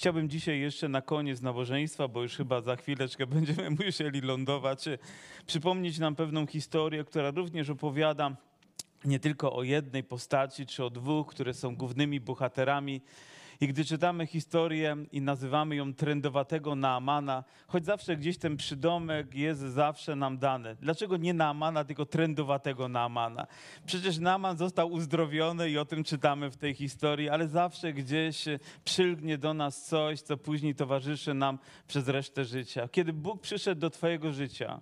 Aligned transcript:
Chciałbym 0.00 0.28
dzisiaj 0.28 0.60
jeszcze 0.60 0.88
na 0.88 1.02
koniec 1.02 1.40
nabożeństwa, 1.40 2.08
bo 2.08 2.22
już 2.22 2.36
chyba 2.36 2.60
za 2.60 2.76
chwileczkę 2.76 3.26
będziemy 3.36 3.70
musieli 3.70 4.20
lądować, 4.20 4.84
przypomnieć 5.46 5.98
nam 5.98 6.16
pewną 6.16 6.46
historię, 6.46 7.04
która 7.04 7.30
również 7.30 7.70
opowiada 7.70 8.36
nie 9.04 9.20
tylko 9.20 9.52
o 9.52 9.62
jednej 9.62 10.04
postaci, 10.04 10.66
czy 10.66 10.84
o 10.84 10.90
dwóch, 10.90 11.26
które 11.26 11.54
są 11.54 11.76
głównymi 11.76 12.20
bohaterami. 12.20 13.00
I 13.62 13.68
gdy 13.68 13.84
czytamy 13.84 14.26
historię 14.26 14.96
i 15.12 15.20
nazywamy 15.20 15.76
ją 15.76 15.94
trendowatego 15.94 16.74
Naamana, 16.74 17.44
choć 17.66 17.84
zawsze 17.84 18.16
gdzieś 18.16 18.38
ten 18.38 18.56
przydomek 18.56 19.34
jest 19.34 19.60
zawsze 19.60 20.16
nam 20.16 20.38
dany. 20.38 20.76
Dlaczego 20.80 21.16
nie 21.16 21.34
Naamana, 21.34 21.84
tylko 21.84 22.06
trendowatego 22.06 22.88
Naamana? 22.88 23.46
Przecież 23.86 24.18
Naaman 24.18 24.56
został 24.56 24.92
uzdrowiony 24.92 25.70
i 25.70 25.78
o 25.78 25.84
tym 25.84 26.04
czytamy 26.04 26.50
w 26.50 26.56
tej 26.56 26.74
historii, 26.74 27.28
ale 27.28 27.48
zawsze 27.48 27.92
gdzieś 27.92 28.44
przylgnie 28.84 29.38
do 29.38 29.54
nas 29.54 29.84
coś, 29.84 30.20
co 30.20 30.36
później 30.36 30.74
towarzyszy 30.74 31.34
nam 31.34 31.58
przez 31.86 32.08
resztę 32.08 32.44
życia. 32.44 32.88
Kiedy 32.88 33.12
Bóg 33.12 33.40
przyszedł 33.40 33.80
do 33.80 33.90
Twojego 33.90 34.32
życia, 34.32 34.80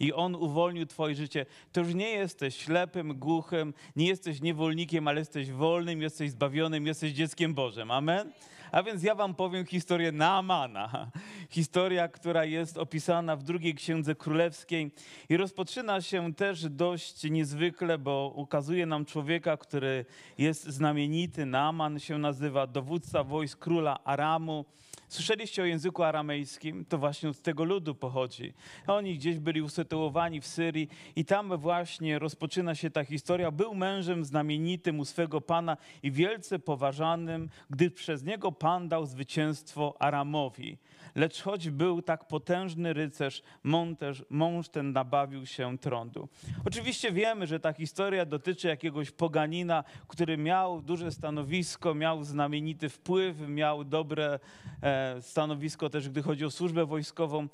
i 0.00 0.12
On 0.12 0.34
uwolnił 0.34 0.86
Twoje 0.86 1.14
życie, 1.14 1.46
to 1.72 1.80
już 1.80 1.94
nie 1.94 2.10
jesteś 2.10 2.56
ślepym, 2.56 3.18
głuchym, 3.18 3.74
nie 3.96 4.06
jesteś 4.06 4.40
niewolnikiem, 4.40 5.08
ale 5.08 5.20
jesteś 5.20 5.50
wolnym, 5.50 6.02
jesteś 6.02 6.30
zbawionym, 6.30 6.86
jesteś 6.86 7.12
dzieckiem 7.12 7.54
Bożym. 7.54 7.90
Amen? 7.90 8.32
A 8.72 8.82
więc 8.82 9.02
ja 9.02 9.14
Wam 9.14 9.34
powiem 9.34 9.66
historię 9.66 10.12
Naamana. 10.12 11.10
Historia, 11.50 12.08
która 12.08 12.44
jest 12.44 12.78
opisana 12.78 13.36
w 13.36 13.42
drugiej 13.42 13.74
księdze 13.74 14.14
królewskiej 14.14 14.90
i 15.28 15.36
rozpoczyna 15.36 16.00
się 16.00 16.34
też 16.34 16.68
dość 16.68 17.24
niezwykle, 17.30 17.98
bo 17.98 18.32
ukazuje 18.36 18.86
nam 18.86 19.04
człowieka, 19.04 19.56
który 19.56 20.04
jest 20.38 20.64
znamienity. 20.64 21.46
Naaman 21.46 21.98
się 21.98 22.18
nazywa, 22.18 22.66
dowódca 22.66 23.24
wojsk 23.24 23.58
króla 23.58 24.04
Aramu. 24.04 24.64
Słyszeliście 25.12 25.62
o 25.62 25.64
języku 25.64 26.02
aramejskim? 26.02 26.84
To 26.84 26.98
właśnie 26.98 27.28
od 27.28 27.42
tego 27.42 27.64
ludu 27.64 27.94
pochodzi. 27.94 28.52
Oni 28.86 29.14
gdzieś 29.14 29.38
byli 29.38 29.62
usytuowani 29.62 30.40
w 30.40 30.46
Syrii 30.46 30.88
i 31.16 31.24
tam 31.24 31.58
właśnie 31.58 32.18
rozpoczyna 32.18 32.74
się 32.74 32.90
ta 32.90 33.04
historia. 33.04 33.50
Był 33.50 33.74
mężem 33.74 34.24
znamienitym 34.24 35.00
u 35.00 35.04
swego 35.04 35.40
pana 35.40 35.76
i 36.02 36.12
wielce 36.12 36.58
poważanym, 36.58 37.48
gdy 37.70 37.90
przez 37.90 38.24
niego 38.24 38.52
pan 38.62 38.88
dał 38.88 39.06
zwycięstwo 39.06 39.94
Aramowi. 39.98 40.78
Lecz 41.14 41.42
choć 41.42 41.70
był 41.70 42.02
tak 42.02 42.28
potężny 42.28 42.92
rycerz, 42.92 43.42
mąż, 43.62 43.96
mąż 44.30 44.68
ten 44.68 44.92
nabawił 44.92 45.46
się 45.46 45.78
trądu. 45.78 46.28
Oczywiście 46.66 47.12
wiemy, 47.12 47.46
że 47.46 47.60
ta 47.60 47.72
historia 47.72 48.26
dotyczy 48.26 48.68
jakiegoś 48.68 49.10
poganina, 49.10 49.84
który 50.08 50.38
miał 50.38 50.82
duże 50.82 51.12
stanowisko, 51.12 51.94
miał 51.94 52.24
znamienity 52.24 52.88
wpływ, 52.88 53.36
miał 53.48 53.84
dobre 53.84 54.38
e, 54.82 55.22
stanowisko 55.22 55.90
też, 55.90 56.08
gdy 56.08 56.22
chodzi 56.22 56.44
o 56.44 56.50
służbę 56.50 56.86
wojskową. 56.86 57.48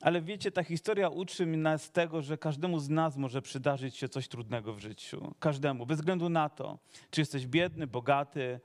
Ale 0.00 0.22
wiecie, 0.22 0.50
ta 0.50 0.64
historia 0.64 1.08
uczy 1.08 1.46
nas 1.46 1.90
tego, 1.90 2.22
że 2.22 2.38
każdemu 2.38 2.78
z 2.78 2.88
nas 2.88 3.16
może 3.16 3.42
przydarzyć 3.42 3.96
się 3.96 4.08
coś 4.08 4.28
trudnego 4.28 4.74
w 4.74 4.78
życiu. 4.78 5.34
Każdemu, 5.38 5.86
bez 5.86 5.98
względu 5.98 6.28
na 6.28 6.48
to, 6.48 6.78
czy 7.10 7.20
jesteś 7.20 7.46
biedny, 7.46 7.86
bogaty, 7.86 8.60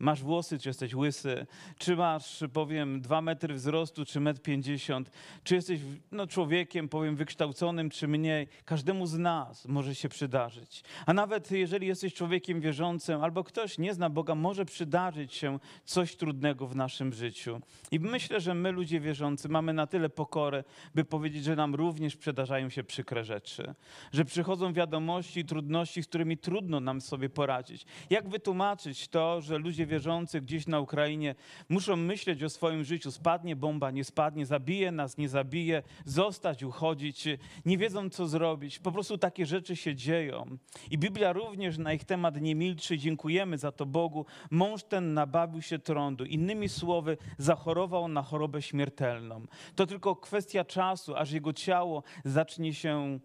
masz 0.00 0.22
włosy, 0.22 0.58
czy 0.58 0.68
jesteś 0.68 0.94
łysy, 0.94 1.46
czy 1.78 1.96
masz, 1.96 2.44
powiem, 2.52 3.00
dwa 3.00 3.20
metry 3.20 3.54
wzrostu, 3.54 4.04
czy 4.04 4.20
metr 4.20 4.42
pięćdziesiąt, 4.42 5.10
czy 5.44 5.54
jesteś 5.54 5.80
no, 6.12 6.26
człowiekiem, 6.26 6.88
powiem, 6.88 7.16
wykształconym, 7.16 7.90
czy 7.90 8.08
mniej. 8.08 8.48
Każdemu 8.64 9.06
z 9.06 9.18
nas 9.18 9.66
może 9.66 9.94
się 9.94 10.08
przydarzyć. 10.08 10.82
A 11.06 11.12
nawet 11.12 11.50
jeżeli 11.50 11.86
jesteś 11.86 12.14
człowiekiem 12.14 12.60
wierzącym, 12.60 13.24
albo 13.24 13.44
ktoś 13.44 13.78
nie 13.78 13.94
zna 13.94 14.10
Boga, 14.10 14.34
może 14.34 14.64
przydarzyć 14.64 15.34
się 15.34 15.58
coś 15.84 16.16
trudnego 16.16 16.66
w 16.66 16.76
naszym 16.76 17.12
życiu. 17.12 17.60
I 17.90 18.00
myślę, 18.00 18.40
że 18.40 18.54
my, 18.54 18.72
ludzie 18.72 19.00
wierzący, 19.00 19.48
mamy 19.48 19.72
na 19.72 19.86
tyle 19.86 20.08
pokorę, 20.08 20.64
by 20.94 21.04
powiedzieć, 21.04 21.44
że 21.44 21.56
nam 21.56 21.74
również 21.74 22.16
przydarzają 22.16 22.68
się 22.68 22.84
przykre 22.84 23.24
rzeczy. 23.24 23.74
Że 24.12 24.24
przychodzą 24.24 24.72
wiadomości, 24.72 25.44
trudności, 25.44 26.02
z 26.02 26.06
którymi 26.06 26.38
trudno 26.38 26.80
nam 26.80 27.00
sobie 27.00 27.28
poradzić. 27.28 27.86
Jak 28.10 28.28
wytłumaczyć 28.28 29.08
to, 29.08 29.40
że 29.40 29.58
ludzie 29.58 29.86
wierzący 29.90 30.40
gdzieś 30.40 30.66
na 30.66 30.80
Ukrainie 30.80 31.34
muszą 31.68 31.96
myśleć 31.96 32.42
o 32.42 32.50
swoim 32.50 32.84
życiu. 32.84 33.12
Spadnie 33.12 33.56
bomba, 33.56 33.90
nie 33.90 34.04
spadnie, 34.04 34.46
zabije 34.46 34.92
nas, 34.92 35.18
nie 35.18 35.28
zabije, 35.28 35.82
zostać, 36.04 36.62
uchodzić. 36.62 37.28
Nie 37.64 37.78
wiedzą, 37.78 38.10
co 38.10 38.26
zrobić. 38.26 38.78
Po 38.78 38.92
prostu 38.92 39.18
takie 39.18 39.46
rzeczy 39.46 39.76
się 39.76 39.94
dzieją. 39.94 40.58
I 40.90 40.98
Biblia 40.98 41.32
również 41.32 41.78
na 41.78 41.92
ich 41.92 42.04
temat 42.04 42.40
nie 42.40 42.54
milczy. 42.54 42.98
Dziękujemy 42.98 43.58
za 43.58 43.72
to 43.72 43.86
Bogu. 43.86 44.26
Mąż 44.50 44.82
ten 44.82 45.14
nabawił 45.14 45.62
się 45.62 45.78
trądu. 45.78 46.24
Innymi 46.24 46.68
słowy, 46.68 47.16
zachorował 47.38 48.08
na 48.08 48.22
chorobę 48.22 48.62
śmiertelną. 48.62 49.46
To 49.74 49.86
tylko 49.86 50.16
kwestia 50.16 50.64
czasu, 50.64 51.16
aż 51.16 51.32
jego 51.32 51.52
ciało 51.52 52.02
zacznie 52.24 52.74
się 52.74 53.20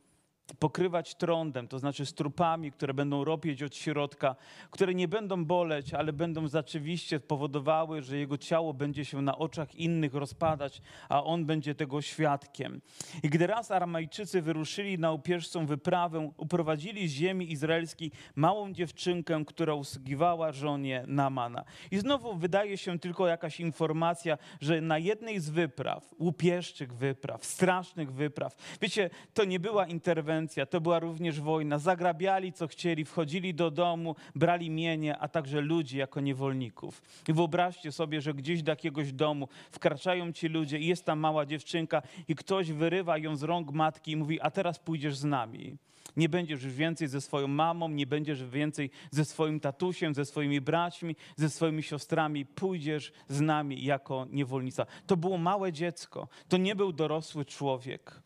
pokrywać 0.60 1.16
trądem, 1.16 1.68
to 1.68 1.80
znaczy 1.80 2.06
strupami, 2.06 2.72
które 2.72 2.94
będą 2.94 3.24
ropieć 3.24 3.64
od 3.64 3.76
środka, 3.76 4.36
które 4.72 4.94
nie 4.94 5.08
będą 5.08 5.46
boleć, 5.46 5.94
ale 5.94 6.14
będą 6.14 6.48
rzeczywiście 6.48 7.20
powodowały, 7.20 8.02
że 8.02 8.18
jego 8.18 8.38
ciało 8.38 8.74
będzie 8.74 9.06
się 9.06 9.22
na 9.22 9.38
oczach 9.38 9.76
innych 9.76 10.14
rozpadać, 10.14 10.82
a 11.10 11.24
on 11.24 11.46
będzie 11.46 11.76
tego 11.76 12.02
świadkiem. 12.02 12.82
I 13.24 13.30
gdy 13.30 13.48
raz 13.48 13.72
Aramajczycy 13.72 14.42
wyruszyli 14.42 15.00
na 15.00 15.18
pierwszą 15.18 15.66
wyprawę, 15.66 16.32
uprowadzili 16.38 17.08
z 17.08 17.12
ziemi 17.12 17.52
izraelskiej 17.52 18.12
małą 18.36 18.74
dziewczynkę, 18.74 19.46
która 19.48 19.74
usługiwała 19.74 20.52
żonie 20.52 21.04
Namana. 21.08 21.64
I 21.92 21.98
znowu 21.98 22.36
wydaje 22.36 22.78
się 22.78 23.00
tylko 23.00 23.28
jakaś 23.28 23.60
informacja, 23.60 24.38
że 24.62 24.82
na 24.82 24.98
jednej 24.98 25.40
z 25.40 25.50
wypraw, 25.50 26.16
łupieszczych 26.20 26.94
wypraw, 26.94 27.46
strasznych 27.46 28.14
wypraw, 28.14 28.56
wiecie, 28.82 29.10
to 29.34 29.46
nie 29.46 29.60
była 29.60 29.88
interwencja, 29.88 30.35
interwencja, 30.36 30.66
to 30.66 30.82
była 30.82 31.00
również 31.00 31.42
wojna. 31.42 31.80
Zagrabiali 31.80 32.54
co 32.54 32.68
chcieli, 32.68 33.06
wchodzili 33.06 33.54
do 33.54 33.72
domu, 33.72 34.16
brali 34.36 34.70
mienie, 34.70 35.18
a 35.18 35.28
także 35.28 35.62
ludzi 35.62 35.98
jako 35.98 36.20
niewolników. 36.20 37.02
I 37.28 37.34
wyobraźcie 37.34 37.92
sobie, 37.92 38.22
że 38.22 38.34
gdzieś 38.34 38.64
do 38.64 38.72
jakiegoś 38.72 39.14
domu 39.14 39.48
wkraczają 39.72 40.32
ci 40.32 40.48
ludzie 40.48 40.80
i 40.80 40.88
jest 40.88 41.06
tam 41.06 41.20
mała 41.20 41.46
dziewczynka 41.46 42.02
i 42.28 42.36
ktoś 42.36 42.72
wyrywa 42.72 43.18
ją 43.18 43.36
z 43.36 43.44
rąk 43.44 43.72
matki 43.72 44.12
i 44.12 44.16
mówi, 44.16 44.42
a 44.42 44.52
teraz 44.52 44.80
pójdziesz 44.80 45.18
z 45.18 45.24
nami. 45.24 45.78
Nie 46.18 46.30
będziesz 46.30 46.64
już 46.64 46.74
więcej 46.74 47.08
ze 47.08 47.22
swoją 47.22 47.48
mamą, 47.48 47.90
nie 47.90 48.08
będziesz 48.08 48.44
więcej 48.44 48.90
ze 49.12 49.26
swoim 49.26 49.60
tatusiem, 49.60 50.14
ze 50.14 50.26
swoimi 50.26 50.62
braćmi, 50.62 51.16
ze 51.36 51.50
swoimi 51.50 51.84
siostrami. 51.84 52.46
Pójdziesz 52.46 53.12
z 53.28 53.42
nami 53.42 53.84
jako 53.84 54.28
niewolnica. 54.32 54.86
To 55.08 55.18
było 55.18 55.38
małe 55.38 55.74
dziecko, 55.74 56.28
to 56.50 56.58
nie 56.58 56.76
był 56.76 56.94
dorosły 56.94 57.46
człowiek. 57.46 58.22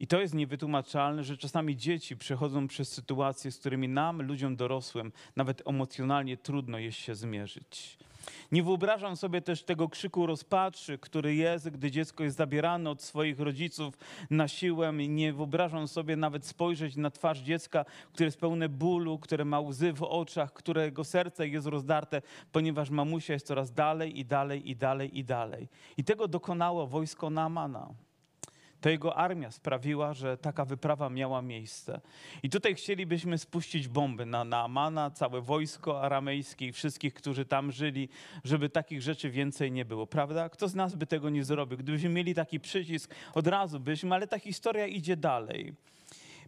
I 0.00 0.06
to 0.06 0.20
jest 0.20 0.34
niewytłumaczalne, 0.34 1.24
że 1.24 1.36
czasami 1.36 1.76
dzieci 1.76 2.16
przechodzą 2.16 2.68
przez 2.68 2.92
sytuacje, 2.92 3.52
z 3.52 3.58
którymi 3.58 3.88
nam, 3.88 4.22
ludziom 4.22 4.56
dorosłym, 4.56 5.12
nawet 5.36 5.62
emocjonalnie 5.66 6.36
trudno 6.36 6.78
jest 6.78 6.98
się 6.98 7.14
zmierzyć. 7.14 7.98
Nie 8.52 8.62
wyobrażam 8.62 9.16
sobie 9.16 9.42
też 9.42 9.62
tego 9.62 9.88
krzyku 9.88 10.26
rozpaczy, 10.26 10.98
który 10.98 11.34
jest, 11.34 11.70
gdy 11.70 11.90
dziecko 11.90 12.24
jest 12.24 12.36
zabierane 12.36 12.90
od 12.90 13.02
swoich 13.02 13.40
rodziców 13.40 13.98
na 14.30 14.48
siłę. 14.48 14.92
Nie 14.92 15.32
wyobrażam 15.32 15.88
sobie 15.88 16.16
nawet 16.16 16.46
spojrzeć 16.46 16.96
na 16.96 17.10
twarz 17.10 17.38
dziecka, 17.38 17.84
które 18.12 18.26
jest 18.26 18.40
pełne 18.40 18.68
bólu, 18.68 19.18
które 19.18 19.44
ma 19.44 19.60
łzy 19.60 19.92
w 19.92 20.02
oczach, 20.02 20.52
którego 20.52 21.04
serce 21.04 21.48
jest 21.48 21.66
rozdarte, 21.66 22.22
ponieważ 22.52 22.90
mamusia 22.90 23.32
jest 23.32 23.46
coraz 23.46 23.72
dalej 23.72 24.18
i 24.18 24.24
dalej 24.24 24.70
i 24.70 24.76
dalej 24.76 25.18
i 25.18 25.24
dalej. 25.24 25.68
I 25.96 26.04
tego 26.04 26.28
dokonało 26.28 26.86
wojsko 26.86 27.30
Naamana 27.30 27.94
to 28.80 28.88
jego 28.88 29.16
armia 29.16 29.50
sprawiła, 29.50 30.14
że 30.14 30.38
taka 30.38 30.64
wyprawa 30.64 31.10
miała 31.10 31.42
miejsce. 31.42 32.00
I 32.42 32.50
tutaj 32.50 32.74
chcielibyśmy 32.74 33.38
spuścić 33.38 33.88
bomby 33.88 34.26
na 34.26 34.44
Naamana, 34.44 35.10
całe 35.10 35.40
wojsko 35.40 36.02
aramejskie 36.02 36.66
i 36.66 36.72
wszystkich, 36.72 37.14
którzy 37.14 37.44
tam 37.44 37.72
żyli, 37.72 38.08
żeby 38.44 38.68
takich 38.68 39.02
rzeczy 39.02 39.30
więcej 39.30 39.72
nie 39.72 39.84
było, 39.84 40.06
prawda? 40.06 40.48
Kto 40.48 40.68
z 40.68 40.74
nas 40.74 40.94
by 40.94 41.06
tego 41.06 41.30
nie 41.30 41.44
zrobił? 41.44 41.78
Gdybyśmy 41.78 42.08
mieli 42.08 42.34
taki 42.34 42.60
przycisk, 42.60 43.14
od 43.34 43.46
razu 43.46 43.80
byśmy, 43.80 44.14
ale 44.14 44.26
ta 44.26 44.38
historia 44.38 44.86
idzie 44.86 45.16
dalej. 45.16 45.74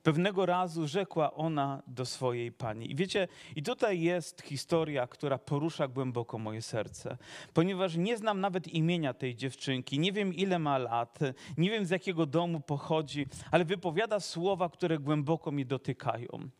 Pewnego 0.02 0.46
razu 0.46 0.88
rzekła 0.88 1.34
ona 1.34 1.82
do 1.86 2.06
swojej 2.06 2.52
pani. 2.52 2.90
I 2.90 2.94
wiecie, 2.94 3.28
i 3.56 3.62
tutaj 3.62 4.00
jest 4.00 4.42
historia, 4.42 5.06
która 5.06 5.38
porusza 5.38 5.88
głęboko 5.88 6.38
moje 6.38 6.62
serce, 6.62 7.16
ponieważ 7.54 7.96
nie 7.96 8.16
znam 8.16 8.40
nawet 8.40 8.68
imienia 8.68 9.14
tej 9.14 9.34
dziewczynki, 9.34 9.98
nie 9.98 10.12
wiem 10.12 10.34
ile 10.34 10.58
ma 10.58 10.78
lat, 10.78 11.18
nie 11.58 11.70
wiem 11.70 11.86
z 11.86 11.90
jakiego 11.90 12.26
domu 12.26 12.60
pochodzi, 12.60 13.26
ale 13.50 13.64
wypowiada 13.64 14.20
słowa, 14.20 14.68
które 14.68 14.98
głęboko 14.98 15.52
mi 15.52 15.66
dotykają. 15.66 16.50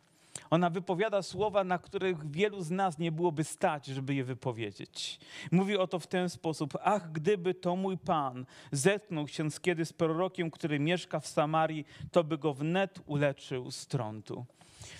Ona 0.51 0.69
wypowiada 0.69 1.21
słowa, 1.21 1.63
na 1.63 1.77
których 1.77 2.31
wielu 2.31 2.61
z 2.61 2.71
nas 2.71 2.99
nie 2.99 3.11
byłoby 3.11 3.43
stać, 3.43 3.85
żeby 3.85 4.15
je 4.15 4.23
wypowiedzieć. 4.23 5.19
Mówi 5.51 5.77
o 5.77 5.87
to 5.87 5.99
w 5.99 6.07
ten 6.07 6.29
sposób: 6.29 6.77
Ach, 6.83 7.11
gdyby 7.11 7.53
to 7.53 7.75
mój 7.75 7.97
Pan 7.97 8.45
zetknął 8.71 9.27
się 9.27 9.47
kiedy 9.61 9.85
z 9.85 9.93
prorokiem, 9.93 10.51
który 10.51 10.79
mieszka 10.79 11.19
w 11.19 11.27
Samarii, 11.27 11.85
to 12.11 12.23
by 12.23 12.37
go 12.37 12.53
wnet 12.53 12.99
uleczył 13.05 13.71
z 13.71 13.87
trądu. 13.87 14.45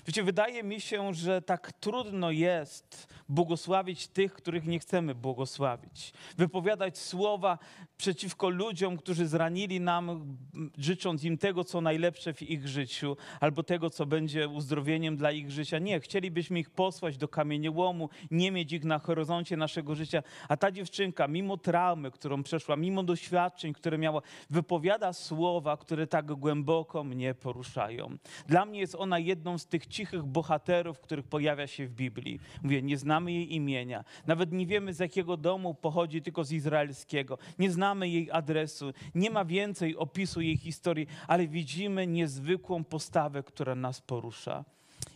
Wiecie, 0.06 0.22
wydaje 0.22 0.62
mi 0.62 0.80
się, 0.80 1.14
że 1.14 1.42
tak 1.42 1.72
trudno 1.72 2.30
jest 2.30 3.14
błogosławić 3.28 4.08
tych, 4.08 4.32
których 4.32 4.66
nie 4.66 4.78
chcemy 4.78 5.14
błogosławić. 5.14 6.12
Wypowiadać 6.38 6.98
słowa 6.98 7.58
przeciwko 7.96 8.48
ludziom, 8.48 8.96
którzy 8.96 9.26
zranili 9.26 9.80
nam, 9.80 10.36
życząc 10.78 11.24
im 11.24 11.38
tego, 11.38 11.64
co 11.64 11.80
najlepsze 11.80 12.34
w 12.34 12.42
ich 12.42 12.68
życiu, 12.68 13.16
albo 13.40 13.62
tego, 13.62 13.90
co 13.90 14.06
będzie 14.06 14.48
uzdrowieniem 14.48 15.16
dla 15.16 15.32
ich 15.32 15.50
życia. 15.50 15.78
Nie, 15.78 16.00
chcielibyśmy 16.00 16.58
ich 16.58 16.70
posłać 16.70 17.16
do 17.16 17.28
kamieniołomu, 17.28 18.08
nie 18.30 18.52
mieć 18.52 18.72
ich 18.72 18.84
na 18.84 18.98
horyzoncie 18.98 19.56
naszego 19.56 19.94
życia. 19.94 20.22
A 20.48 20.56
ta 20.56 20.70
dziewczynka, 20.70 21.28
mimo 21.28 21.56
traumy, 21.56 22.10
którą 22.10 22.42
przeszła, 22.42 22.76
mimo 22.76 23.02
doświadczeń, 23.02 23.72
które 23.72 23.98
miała, 23.98 24.22
wypowiada 24.50 25.12
słowa, 25.12 25.76
które 25.76 26.06
tak 26.06 26.26
głęboko 26.26 27.04
mnie 27.04 27.34
poruszają. 27.34 28.16
Dla 28.46 28.64
mnie 28.64 28.80
jest 28.80 28.94
ona 28.94 29.18
jedną 29.18 29.58
z 29.58 29.66
tych 29.66 29.91
cichych 29.92 30.24
bohaterów, 30.24 31.00
których 31.00 31.26
pojawia 31.26 31.66
się 31.66 31.86
w 31.86 31.90
Biblii. 31.90 32.40
Mówię, 32.62 32.82
nie 32.82 32.98
znamy 32.98 33.32
jej 33.32 33.54
imienia, 33.54 34.04
nawet 34.26 34.52
nie 34.52 34.66
wiemy 34.66 34.94
z 34.94 34.98
jakiego 34.98 35.36
domu 35.36 35.74
pochodzi, 35.74 36.22
tylko 36.22 36.44
z 36.44 36.52
izraelskiego. 36.52 37.38
Nie 37.58 37.70
znamy 37.70 38.08
jej 38.08 38.30
adresu, 38.30 38.92
nie 39.14 39.30
ma 39.30 39.44
więcej 39.44 39.96
opisu 39.96 40.40
jej 40.40 40.56
historii, 40.56 41.06
ale 41.28 41.46
widzimy 41.46 42.06
niezwykłą 42.06 42.84
postawę, 42.84 43.42
która 43.42 43.74
nas 43.74 44.00
porusza. 44.00 44.64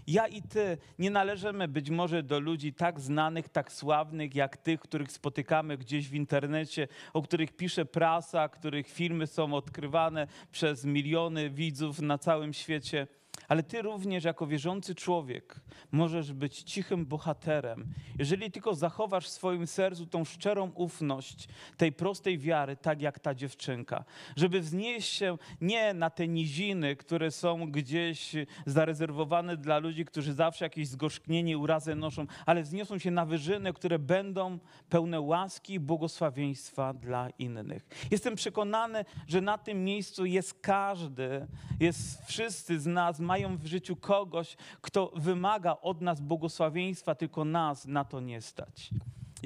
Ja 0.07 0.27
i 0.27 0.43
ty 0.43 0.79
nie 0.99 1.11
należymy 1.11 1.69
być 1.69 1.91
może 1.91 2.23
do 2.23 2.41
ludzi 2.41 2.73
tak 2.73 3.01
znanych, 3.01 3.49
tak 3.49 3.73
sławnych, 3.73 4.35
jak 4.35 4.57
tych, 4.57 4.81
których 4.81 5.13
spotykamy 5.13 5.79
gdzieś 5.79 6.09
w 6.09 6.15
internecie, 6.15 6.89
o 7.13 7.23
których 7.23 7.57
pisze 7.57 7.85
prasa, 7.85 8.49
których 8.49 8.89
filmy 8.89 9.27
są 9.27 9.55
odkrywane 9.55 10.27
przez 10.53 10.85
miliony 10.85 11.51
widzów 11.51 12.01
na 12.01 12.19
całym 12.19 12.53
świecie. 12.53 13.07
Ale 13.49 13.63
ty 13.63 13.83
również, 13.83 14.25
jako 14.25 14.47
wierzący 14.47 14.95
człowiek, 14.95 15.61
możesz 15.93 16.33
być 16.33 16.63
cichym 16.63 17.07
bohaterem, 17.07 17.95
jeżeli 18.19 18.51
tylko 18.51 18.75
zachowasz 18.75 19.27
w 19.27 19.31
swoim 19.31 19.67
sercu 19.67 20.07
tą 20.07 20.25
szczerą 20.25 20.71
ufność 20.75 21.49
tej 21.77 21.93
prostej 21.93 22.39
wiary, 22.39 22.77
tak 22.77 23.03
jak 23.03 23.19
ta 23.19 23.35
dziewczynka. 23.35 24.05
Żeby 24.37 24.61
wznieść 24.61 25.13
się 25.13 25.39
nie 25.61 25.95
na 25.95 26.11
te 26.11 26.29
niziny, 26.29 26.97
które 26.97 27.31
są 27.31 27.71
gdzieś 27.71 28.33
zarezerwowane 28.67 29.57
dla 29.57 29.79
ludzi, 29.79 30.05
którzy 30.05 30.35
zawsze 30.35 30.65
jakieś 30.65 30.89
zgorzknienie, 30.89 31.59
urazę 31.59 31.95
noszą, 31.95 32.27
ale 32.47 32.63
wzniosą 32.63 32.99
się 32.99 33.11
na 33.11 33.27
wyżyny, 33.27 33.73
które 33.73 33.99
będą 33.99 34.59
pełne 34.89 35.21
łaski 35.21 35.75
i 35.75 35.81
błogosławieństwa 35.81 36.93
dla 36.95 37.31
innych. 37.31 37.89
Jestem 38.11 38.35
przekonany, 38.35 39.05
że 39.29 39.41
na 39.41 39.59
tym 39.59 39.85
miejscu 39.85 40.25
jest 40.25 40.61
każdy, 40.61 41.47
jest 41.81 42.27
wszyscy 42.27 42.81
z 42.81 42.87
nas, 42.87 43.21
mają 43.37 43.57
w 43.57 43.67
życiu 43.67 43.97
kogoś, 43.97 44.57
kto 44.81 45.13
wymaga 45.17 45.77
od 45.83 46.01
nas 46.01 46.21
błogosławieństwa, 46.21 47.15
tylko 47.15 47.45
nas 47.45 47.87
na 47.87 48.05
to 48.05 48.21
nie 48.21 48.41
stać. 48.41 48.91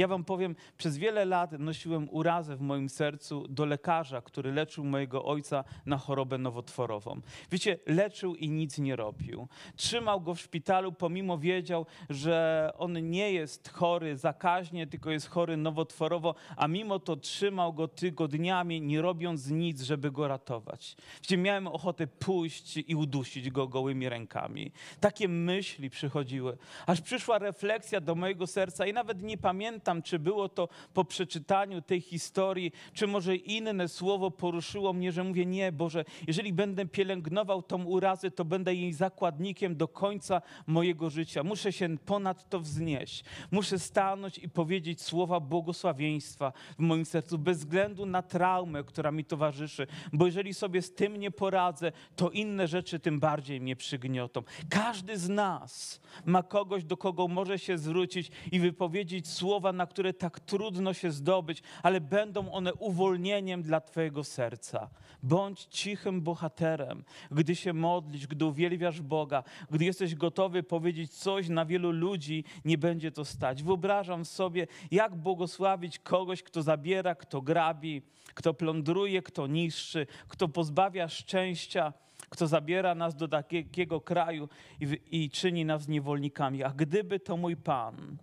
Ja 0.00 0.08
wam 0.08 0.24
powiem, 0.24 0.56
przez 0.76 0.98
wiele 0.98 1.24
lat 1.24 1.52
nosiłem 1.52 2.08
urazę 2.10 2.56
w 2.56 2.60
moim 2.60 2.88
sercu 2.88 3.48
do 3.48 3.66
lekarza, 3.66 4.22
który 4.22 4.52
leczył 4.52 4.84
mojego 4.84 5.24
ojca 5.24 5.64
na 5.86 5.98
chorobę 5.98 6.38
nowotworową. 6.38 7.20
Wiecie, 7.50 7.78
leczył 7.86 8.34
i 8.34 8.50
nic 8.50 8.78
nie 8.78 8.96
robił. 8.96 9.48
Trzymał 9.76 10.20
go 10.20 10.34
w 10.34 10.40
szpitalu, 10.40 10.92
pomimo 10.92 11.38
wiedział, 11.38 11.86
że 12.10 12.70
on 12.78 13.10
nie 13.10 13.32
jest 13.32 13.68
chory 13.68 14.16
zakaźnie, 14.16 14.86
tylko 14.86 15.10
jest 15.10 15.28
chory 15.28 15.56
nowotworowo, 15.56 16.34
a 16.56 16.68
mimo 16.68 16.98
to 16.98 17.16
trzymał 17.16 17.72
go 17.72 17.88
tygodniami, 17.88 18.80
nie 18.80 19.02
robiąc 19.02 19.50
nic, 19.50 19.82
żeby 19.82 20.10
go 20.10 20.28
ratować. 20.28 20.96
Wiecie, 21.22 21.36
miałem 21.36 21.66
ochotę 21.66 22.06
pójść 22.06 22.76
i 22.76 22.94
udusić 22.94 23.50
go 23.50 23.68
gołymi 23.68 24.08
rękami. 24.08 24.72
Takie 25.00 25.28
myśli 25.28 25.90
przychodziły, 25.90 26.56
aż 26.86 27.00
przyszła 27.00 27.38
refleksja 27.38 28.00
do 28.00 28.14
mojego 28.14 28.46
serca 28.46 28.86
i 28.86 28.92
nawet 28.92 29.22
nie 29.22 29.38
pamiętam, 29.38 29.89
pamiętam, 29.90 30.02
czy 30.02 30.18
było 30.18 30.48
to 30.48 30.68
po 30.94 31.04
przeczytaniu 31.04 31.82
tej 31.82 32.00
historii, 32.00 32.72
czy 32.92 33.06
może 33.06 33.36
inne 33.36 33.88
słowo 33.88 34.30
poruszyło 34.30 34.92
mnie, 34.92 35.12
że 35.12 35.24
mówię, 35.24 35.46
nie, 35.46 35.72
Boże, 35.72 36.04
jeżeli 36.26 36.52
będę 36.52 36.86
pielęgnował 36.86 37.62
tą 37.62 37.84
urazę, 37.84 38.30
to 38.30 38.44
będę 38.44 38.74
jej 38.74 38.92
zakładnikiem 38.92 39.76
do 39.76 39.88
końca 39.88 40.42
mojego 40.66 41.10
życia. 41.10 41.42
Muszę 41.42 41.72
się 41.72 41.98
ponad 41.98 42.48
to 42.48 42.60
wznieść. 42.60 43.24
Muszę 43.50 43.78
stanąć 43.78 44.38
i 44.38 44.48
powiedzieć 44.48 45.02
słowa 45.02 45.40
błogosławieństwa 45.40 46.52
w 46.78 46.82
moim 46.82 47.04
sercu, 47.04 47.38
bez 47.38 47.58
względu 47.58 48.06
na 48.06 48.22
traumę, 48.22 48.84
która 48.84 49.10
mi 49.10 49.24
towarzyszy, 49.24 49.86
bo 50.12 50.26
jeżeli 50.26 50.54
sobie 50.54 50.82
z 50.82 50.94
tym 50.94 51.16
nie 51.16 51.30
poradzę, 51.30 51.92
to 52.16 52.30
inne 52.30 52.68
rzeczy 52.68 52.98
tym 52.98 53.20
bardziej 53.20 53.60
mnie 53.60 53.76
przygniotą. 53.76 54.42
Każdy 54.68 55.18
z 55.18 55.28
nas 55.28 56.00
ma 56.24 56.42
kogoś, 56.42 56.84
do 56.84 56.96
kogo 56.96 57.28
może 57.28 57.58
się 57.58 57.78
zwrócić 57.78 58.30
i 58.52 58.60
wypowiedzieć 58.60 59.28
słowa 59.28 59.69
na 59.72 59.86
które 59.86 60.14
tak 60.14 60.40
trudno 60.40 60.94
się 60.94 61.10
zdobyć, 61.10 61.62
ale 61.82 62.00
będą 62.00 62.52
one 62.52 62.74
uwolnieniem 62.74 63.62
dla 63.62 63.80
Twojego 63.80 64.24
serca. 64.24 64.90
Bądź 65.22 65.64
cichym 65.64 66.20
bohaterem, 66.20 67.04
gdy 67.30 67.56
się 67.56 67.72
modlisz, 67.72 68.26
gdy 68.26 68.44
uwielbiasz 68.44 69.00
Boga, 69.00 69.42
gdy 69.70 69.84
jesteś 69.84 70.14
gotowy 70.14 70.62
powiedzieć 70.62 71.12
coś 71.12 71.48
na 71.48 71.66
wielu 71.66 71.90
ludzi, 71.90 72.44
nie 72.64 72.78
będzie 72.78 73.12
to 73.12 73.24
stać. 73.24 73.62
Wyobrażam 73.62 74.24
sobie, 74.24 74.66
jak 74.90 75.16
błogosławić 75.16 75.98
kogoś, 75.98 76.42
kto 76.42 76.62
zabiera, 76.62 77.14
kto 77.14 77.42
grabi, 77.42 78.02
kto 78.34 78.54
plądruje, 78.54 79.22
kto 79.22 79.46
niszczy, 79.46 80.06
kto 80.28 80.48
pozbawia 80.48 81.08
szczęścia 81.08 81.92
kto 82.30 82.46
zabiera 82.46 82.94
nas 82.94 83.14
do 83.14 83.28
takiego 83.28 84.00
kraju 84.00 84.48
i, 84.80 85.00
i, 85.10 85.30
czyni 85.30 85.64
nas 85.64 85.88
niewolnikami. 85.88 86.64
A 86.64 86.70
gdyby 86.70 87.20
to 87.20 87.36
mój 87.36 87.56
Pan 87.56 88.16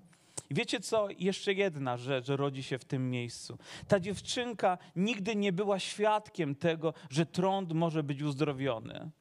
i 0.49 0.53
wiecie 0.53 0.79
co? 0.79 1.07
Jeszcze 1.19 1.53
jedna 1.53 1.97
rzecz 1.97 2.27
rodzi 2.27 2.63
się 2.63 2.77
w 2.77 2.85
tym 2.85 3.09
miejscu. 3.09 3.57
Ta 3.87 3.99
dziewczynka 3.99 4.77
nigdy 4.95 5.35
nie 5.35 5.53
była 5.53 5.79
świadkiem 5.79 6.55
tego, 6.55 6.93
że 7.09 7.25
trąd 7.25 7.73
może 7.73 8.03
być 8.03 8.21
uzdrowiony. 8.21 9.11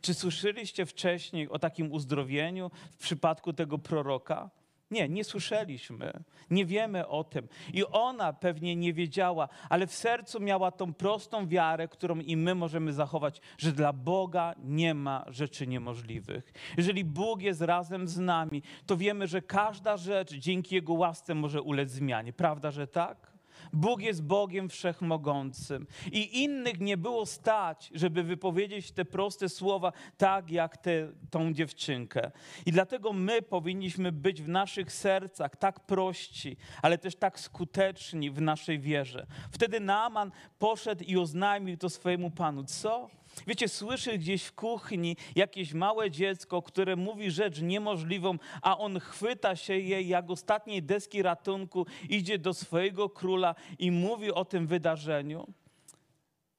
Czy 0.00 0.14
słyszeliście 0.14 0.86
wcześniej 0.86 1.48
o 1.48 1.58
takim 1.58 1.92
uzdrowieniu 1.92 2.70
w 2.90 2.96
przypadku 2.96 3.52
tego 3.52 3.78
proroka? 3.78 4.50
Nie, 4.90 5.08
nie 5.08 5.24
słyszeliśmy, 5.24 6.12
nie 6.50 6.66
wiemy 6.66 7.08
o 7.08 7.24
tym. 7.24 7.48
I 7.72 7.84
ona 7.84 8.32
pewnie 8.32 8.76
nie 8.76 8.92
wiedziała, 8.92 9.48
ale 9.68 9.86
w 9.86 9.94
sercu 9.94 10.40
miała 10.40 10.70
tą 10.70 10.94
prostą 10.94 11.48
wiarę, 11.48 11.88
którą 11.88 12.18
i 12.18 12.36
my 12.36 12.54
możemy 12.54 12.92
zachować, 12.92 13.40
że 13.58 13.72
dla 13.72 13.92
Boga 13.92 14.54
nie 14.58 14.94
ma 14.94 15.24
rzeczy 15.28 15.66
niemożliwych. 15.66 16.52
Jeżeli 16.76 17.04
Bóg 17.04 17.42
jest 17.42 17.60
razem 17.60 18.08
z 18.08 18.18
nami, 18.18 18.62
to 18.86 18.96
wiemy, 18.96 19.26
że 19.26 19.42
każda 19.42 19.96
rzecz 19.96 20.34
dzięki 20.34 20.74
Jego 20.74 20.92
łasce 20.92 21.34
może 21.34 21.62
ulec 21.62 21.90
zmianie. 21.90 22.32
Prawda, 22.32 22.70
że 22.70 22.86
tak? 22.86 23.33
Bóg 23.72 24.00
jest 24.00 24.22
Bogiem 24.22 24.68
wszechmogącym. 24.68 25.86
I 26.12 26.42
innych 26.42 26.80
nie 26.80 26.96
było 26.96 27.26
stać, 27.26 27.90
żeby 27.94 28.22
wypowiedzieć 28.22 28.92
te 28.92 29.04
proste 29.04 29.48
słowa, 29.48 29.92
tak 30.16 30.50
jak 30.50 30.76
tę 30.76 31.12
tą 31.30 31.52
dziewczynkę. 31.52 32.30
I 32.66 32.72
dlatego 32.72 33.12
my 33.12 33.42
powinniśmy 33.42 34.12
być 34.12 34.42
w 34.42 34.48
naszych 34.48 34.92
sercach 34.92 35.56
tak 35.56 35.80
prości, 35.80 36.56
ale 36.82 36.98
też 36.98 37.16
tak 37.16 37.40
skuteczni 37.40 38.30
w 38.30 38.40
naszej 38.40 38.80
wierze. 38.80 39.26
Wtedy 39.50 39.80
Naaman 39.80 40.30
poszedł 40.58 41.04
i 41.04 41.16
oznajmił 41.16 41.76
to 41.76 41.90
swojemu 41.90 42.30
panu. 42.30 42.64
Co? 42.64 43.10
Wiecie, 43.46 43.68
słyszy 43.68 44.18
gdzieś 44.18 44.44
w 44.44 44.52
kuchni 44.52 45.16
jakieś 45.36 45.74
małe 45.74 46.10
dziecko, 46.10 46.62
które 46.62 46.96
mówi 46.96 47.30
rzecz 47.30 47.60
niemożliwą, 47.60 48.38
a 48.62 48.78
on 48.78 49.00
chwyta 49.00 49.56
się 49.56 49.78
jej 49.78 50.08
jak 50.08 50.30
ostatniej 50.30 50.82
deski 50.82 51.22
ratunku, 51.22 51.86
idzie 52.08 52.38
do 52.38 52.54
swojego 52.54 53.08
króla 53.08 53.54
i 53.78 53.90
mówi 53.90 54.32
o 54.32 54.44
tym 54.44 54.66
wydarzeniu. 54.66 55.46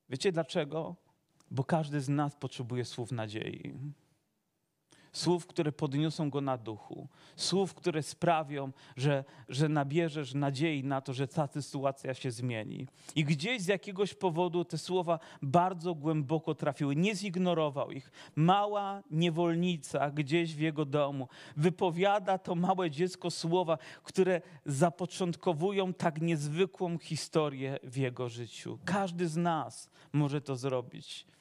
Wiecie 0.10 0.32
dlaczego? 0.32 0.96
Bo 1.52 1.64
każdy 1.64 2.02
z 2.02 2.10
nas 2.10 2.36
potrzebuje 2.36 2.86
słów 2.86 3.12
nadziei 3.12 3.74
słów, 5.18 5.48
które 5.48 5.72
podniosą 5.72 6.30
go 6.30 6.42
na 6.42 6.58
duchu, 6.58 7.08
słów, 7.36 7.74
które 7.74 8.04
sprawią, 8.04 8.72
że, 8.98 9.24
że 9.50 9.70
nabierzesz 9.70 10.34
nadziei 10.34 10.84
na 10.84 11.02
to, 11.02 11.14
że 11.14 11.28
ta 11.28 11.48
sytuacja 11.48 12.14
się 12.14 12.32
zmieni. 12.32 12.88
I 13.16 13.24
gdzieś 13.24 13.62
z 13.62 13.68
jakiegoś 13.68 14.14
powodu 14.14 14.66
te 14.66 14.78
słowa 14.78 15.20
bardzo 15.42 15.96
głęboko 15.96 16.56
trafiły. 16.56 16.96
Nie 16.96 17.16
zignorował 17.16 17.92
ich. 17.92 18.12
Mała 18.36 19.04
niewolnica 19.12 20.12
gdzieś 20.12 20.56
w 20.56 20.60
jego 20.60 20.86
domu 20.86 21.28
wypowiada 21.58 22.38
to 22.38 22.56
małe 22.56 22.92
dziecko 22.92 23.32
słowa, 23.32 23.78
które 24.04 24.42
zapoczątkowują 24.66 25.94
tak 25.94 26.22
niezwykłą 26.22 26.98
historię 26.98 27.80
w 27.84 27.98
jego 27.98 28.30
życiu. 28.30 28.80
Każdy 28.86 29.28
z 29.28 29.38
nas 29.38 29.90
może 30.14 30.42
to 30.42 30.56
zrobić. 30.56 31.35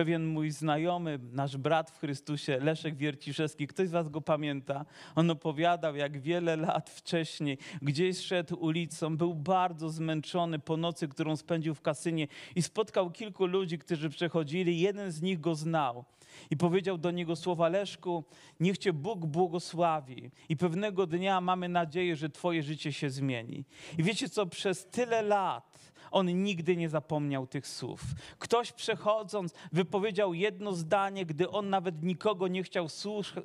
Pewien 0.00 0.26
mój 0.26 0.50
znajomy, 0.50 1.18
nasz 1.32 1.56
brat 1.56 1.90
w 1.90 1.98
Chrystusie, 1.98 2.58
Leszek 2.60 2.96
Wierciszewski, 2.96 3.66
ktoś 3.66 3.88
z 3.88 3.90
was 3.90 4.08
go 4.08 4.20
pamięta, 4.20 4.84
on 5.14 5.30
opowiadał, 5.30 5.96
jak 5.96 6.20
wiele 6.20 6.56
lat 6.56 6.90
wcześniej 6.90 7.58
gdzieś 7.82 8.18
szedł 8.18 8.56
ulicą, 8.56 9.16
był 9.16 9.34
bardzo 9.34 9.90
zmęczony 9.90 10.58
po 10.58 10.76
nocy, 10.76 11.08
którą 11.08 11.36
spędził 11.36 11.74
w 11.74 11.80
kasynie 11.80 12.28
i 12.56 12.62
spotkał 12.62 13.10
kilku 13.10 13.46
ludzi, 13.46 13.78
którzy 13.78 14.10
przechodzili. 14.10 14.80
Jeden 14.80 15.12
z 15.12 15.22
nich 15.22 15.40
go 15.40 15.54
znał 15.54 16.04
i 16.50 16.56
powiedział 16.56 16.98
do 16.98 17.10
niego 17.10 17.36
słowa: 17.36 17.68
Leszku, 17.68 18.24
niech 18.60 18.78
cię 18.78 18.92
Bóg 18.92 19.26
błogosławi. 19.26 20.30
I 20.48 20.56
pewnego 20.56 21.06
dnia 21.06 21.40
mamy 21.40 21.68
nadzieję, 21.68 22.16
że 22.16 22.30
twoje 22.30 22.62
życie 22.62 22.92
się 22.92 23.10
zmieni. 23.10 23.64
I 23.98 24.02
wiecie 24.02 24.28
co, 24.28 24.46
przez 24.46 24.86
tyle 24.86 25.22
lat 25.22 25.89
on 26.10 26.42
nigdy 26.42 26.76
nie 26.76 26.88
zapomniał 26.88 27.46
tych 27.46 27.66
słów. 27.66 28.00
Ktoś 28.38 28.72
przechodząc 28.72 29.54
wypowiedział 29.72 30.34
jedno 30.34 30.72
zdanie, 30.72 31.26
gdy 31.26 31.50
on 31.50 31.70
nawet 31.70 32.02
nikogo 32.02 32.48
nie 32.48 32.62
chciał 32.62 32.86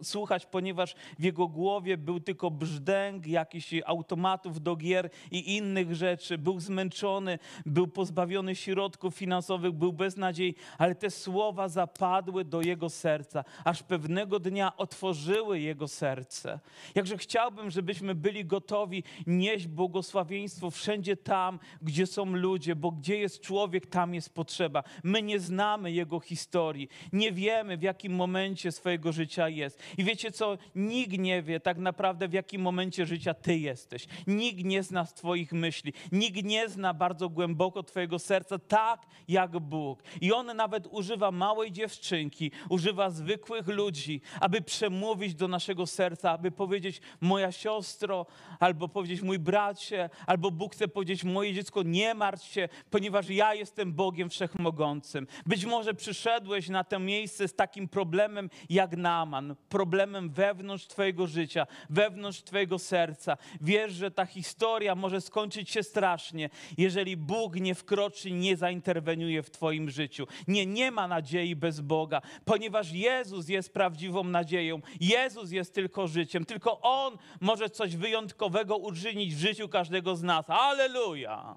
słuchać, 0.03 0.45
ponieważ 0.45 0.95
w 1.19 1.23
jego 1.23 1.47
głowie 1.47 1.97
był 1.97 2.19
tylko 2.19 2.51
brzdęk 2.51 3.27
jakichś 3.27 3.73
automatów 3.85 4.61
do 4.61 4.75
gier 4.75 5.09
i 5.31 5.55
innych 5.55 5.95
rzeczy. 5.95 6.37
Był 6.37 6.59
zmęczony, 6.59 7.39
był 7.65 7.87
pozbawiony 7.87 8.55
środków 8.55 9.15
finansowych, 9.15 9.71
był 9.71 9.93
bez 9.93 10.17
nadziei, 10.17 10.55
ale 10.77 10.95
te 10.95 11.11
słowa 11.11 11.69
zapadły 11.69 12.45
do 12.45 12.61
jego 12.61 12.89
serca, 12.89 13.43
aż 13.63 13.83
pewnego 13.83 14.39
dnia 14.39 14.77
otworzyły 14.77 15.59
jego 15.59 15.87
serce. 15.87 16.59
Jakże 16.95 17.17
chciałbym, 17.17 17.71
żebyśmy 17.71 18.15
byli 18.15 18.45
gotowi 18.45 19.03
nieść 19.27 19.67
błogosławieństwo 19.67 20.71
wszędzie 20.71 21.17
tam, 21.17 21.59
gdzie 21.81 22.07
są 22.07 22.25
ludzie 22.25 22.54
ludzie, 22.55 22.75
bo 22.75 22.91
gdzie 22.91 23.17
jest 23.17 23.41
człowiek, 23.41 23.87
tam 23.87 24.13
jest 24.13 24.33
potrzeba. 24.33 24.83
My 25.03 25.21
nie 25.21 25.39
znamy 25.39 25.91
jego 25.91 26.19
historii, 26.19 26.89
nie 27.13 27.31
wiemy 27.31 27.77
w 27.77 27.81
jakim 27.81 28.15
momencie 28.15 28.71
swojego 28.71 29.11
życia 29.11 29.49
jest. 29.49 29.83
I 29.97 30.03
wiecie 30.03 30.31
co? 30.31 30.57
Nikt 30.75 31.17
nie 31.17 31.41
wie 31.43 31.59
tak 31.59 31.77
naprawdę 31.77 32.27
w 32.27 32.33
jakim 32.33 32.61
momencie 32.61 33.05
życia 33.05 33.33
ty 33.33 33.57
jesteś. 33.57 34.07
Nikt 34.27 34.63
nie 34.63 34.83
zna 34.83 35.05
twoich 35.05 35.51
myśli, 35.51 35.93
nikt 36.11 36.43
nie 36.43 36.69
zna 36.69 36.93
bardzo 36.93 37.29
głęboko 37.29 37.83
twojego 37.83 38.19
serca 38.19 38.59
tak 38.59 39.05
jak 39.27 39.59
Bóg. 39.59 40.03
I 40.21 40.33
on 40.33 40.45
nawet 40.55 40.87
używa 40.91 41.31
małej 41.31 41.71
dziewczynki, 41.71 42.51
używa 42.69 43.09
zwykłych 43.09 43.67
ludzi, 43.67 44.21
aby 44.41 44.61
przemówić 44.61 45.35
do 45.35 45.47
naszego 45.47 45.87
serca, 45.87 46.31
aby 46.31 46.51
powiedzieć 46.51 47.01
moja 47.21 47.51
siostro, 47.51 48.25
albo 48.59 48.87
powiedzieć 48.87 49.21
mój 49.21 49.39
bracie, 49.39 50.09
albo 50.27 50.51
Bóg 50.51 50.73
chce 50.73 50.87
powiedzieć 50.87 51.23
moje 51.23 51.53
dziecko, 51.53 51.83
nie 51.83 52.13
martw 52.13 52.44
się, 52.45 52.69
ponieważ 52.89 53.29
ja 53.29 53.53
jestem 53.53 53.93
Bogiem 53.93 54.29
Wszechmogącym. 54.29 55.27
Być 55.45 55.65
może 55.65 55.93
przyszedłeś 55.93 56.69
na 56.69 56.83
to 56.83 56.99
miejsce 56.99 57.47
z 57.47 57.55
takim 57.55 57.87
problemem 57.87 58.49
jak 58.69 58.97
Naman, 58.97 59.55
problemem 59.69 60.29
wewnątrz 60.29 60.87
Twojego 60.87 61.27
życia, 61.27 61.67
wewnątrz 61.89 62.43
Twojego 62.43 62.79
serca. 62.79 63.37
Wiesz, 63.61 63.93
że 63.93 64.11
ta 64.11 64.25
historia 64.25 64.95
może 64.95 65.21
skończyć 65.21 65.69
się 65.69 65.83
strasznie, 65.83 66.49
jeżeli 66.77 67.17
Bóg 67.17 67.55
nie 67.55 67.75
wkroczy, 67.75 68.31
nie 68.31 68.57
zainterweniuje 68.57 69.43
w 69.43 69.49
Twoim 69.49 69.89
życiu. 69.89 70.27
Nie, 70.47 70.65
nie 70.65 70.91
ma 70.91 71.07
nadziei 71.07 71.55
bez 71.55 71.81
Boga, 71.81 72.21
ponieważ 72.45 72.91
Jezus 72.91 73.49
jest 73.49 73.73
prawdziwą 73.73 74.23
nadzieją. 74.23 74.81
Jezus 74.99 75.51
jest 75.51 75.73
tylko 75.73 76.07
życiem. 76.07 76.45
Tylko 76.45 76.81
On 76.81 77.17
może 77.41 77.69
coś 77.69 77.95
wyjątkowego 77.95 78.77
uczynić 78.77 79.35
w 79.35 79.39
życiu 79.39 79.69
każdego 79.69 80.15
z 80.15 80.23
nas. 80.23 80.49
Aleluja! 80.49 81.55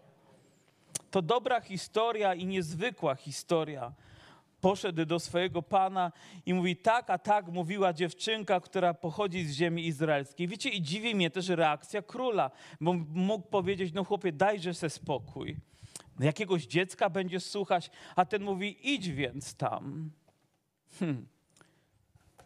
To 1.11 1.23
dobra 1.23 1.61
historia 1.61 2.35
i 2.35 2.47
niezwykła 2.47 3.15
historia. 3.15 3.93
Poszedł 4.61 5.05
do 5.05 5.19
swojego 5.19 5.63
pana 5.63 6.13
i 6.47 6.55
mówi: 6.55 6.77
Tak, 6.77 7.11
a 7.11 7.19
tak 7.19 7.49
mówiła 7.49 7.93
dziewczynka, 7.93 8.61
która 8.61 8.95
pochodzi 8.95 9.45
z 9.45 9.53
ziemi 9.53 9.87
izraelskiej. 9.87 10.49
Wiecie, 10.49 10.71
i 10.71 10.83
dziwi 10.83 11.15
mnie 11.15 11.31
też 11.31 11.49
reakcja 11.49 12.03
króla, 12.03 12.51
bo 12.81 12.95
mógł 13.15 13.49
powiedzieć: 13.49 13.93
No 13.93 14.05
chłopie, 14.05 14.33
dajże 14.33 14.75
se 14.75 14.91
spokój. 14.91 15.57
Jakiegoś 16.21 16.67
dziecka 16.67 17.11
będziesz 17.11 17.45
słuchać, 17.45 17.91
a 18.17 18.25
ten 18.25 18.43
mówi: 18.43 18.95
Idź 18.95 19.09
więc 19.09 19.55
tam. 19.55 20.11
Hmm. 20.99 21.27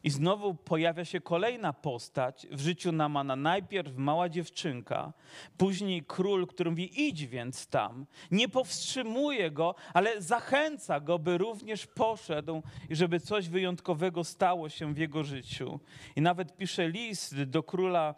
I 0.05 0.11
znowu 0.11 0.55
pojawia 0.55 1.05
się 1.05 1.21
kolejna 1.21 1.73
postać 1.73 2.47
w 2.51 2.61
życiu 2.61 2.93
Namana. 2.93 3.37
Najpierw 3.37 3.97
mała 3.97 4.29
dziewczynka, 4.29 5.13
później 5.57 6.03
król, 6.03 6.47
który 6.47 6.71
mówi: 6.71 7.09
idź 7.09 7.27
więc 7.27 7.67
tam. 7.67 8.07
Nie 8.31 8.49
powstrzymuje 8.49 9.51
go, 9.51 9.75
ale 9.95 10.23
zachęca 10.23 11.01
go, 11.01 11.19
by 11.19 11.39
również 11.39 11.87
poszedł 11.87 12.63
i 12.91 12.97
żeby 12.97 13.21
coś 13.21 13.49
wyjątkowego 13.49 14.25
stało 14.25 14.69
się 14.69 14.95
w 14.95 14.99
jego 14.99 15.25
życiu. 15.25 15.81
I 16.17 16.21
nawet 16.21 16.57
pisze 16.57 16.89
list 16.89 17.43
do 17.43 17.63
króla 17.63 18.15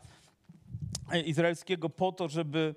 izraelskiego 1.25 1.91
po 1.91 2.13
to, 2.13 2.29
żeby 2.29 2.75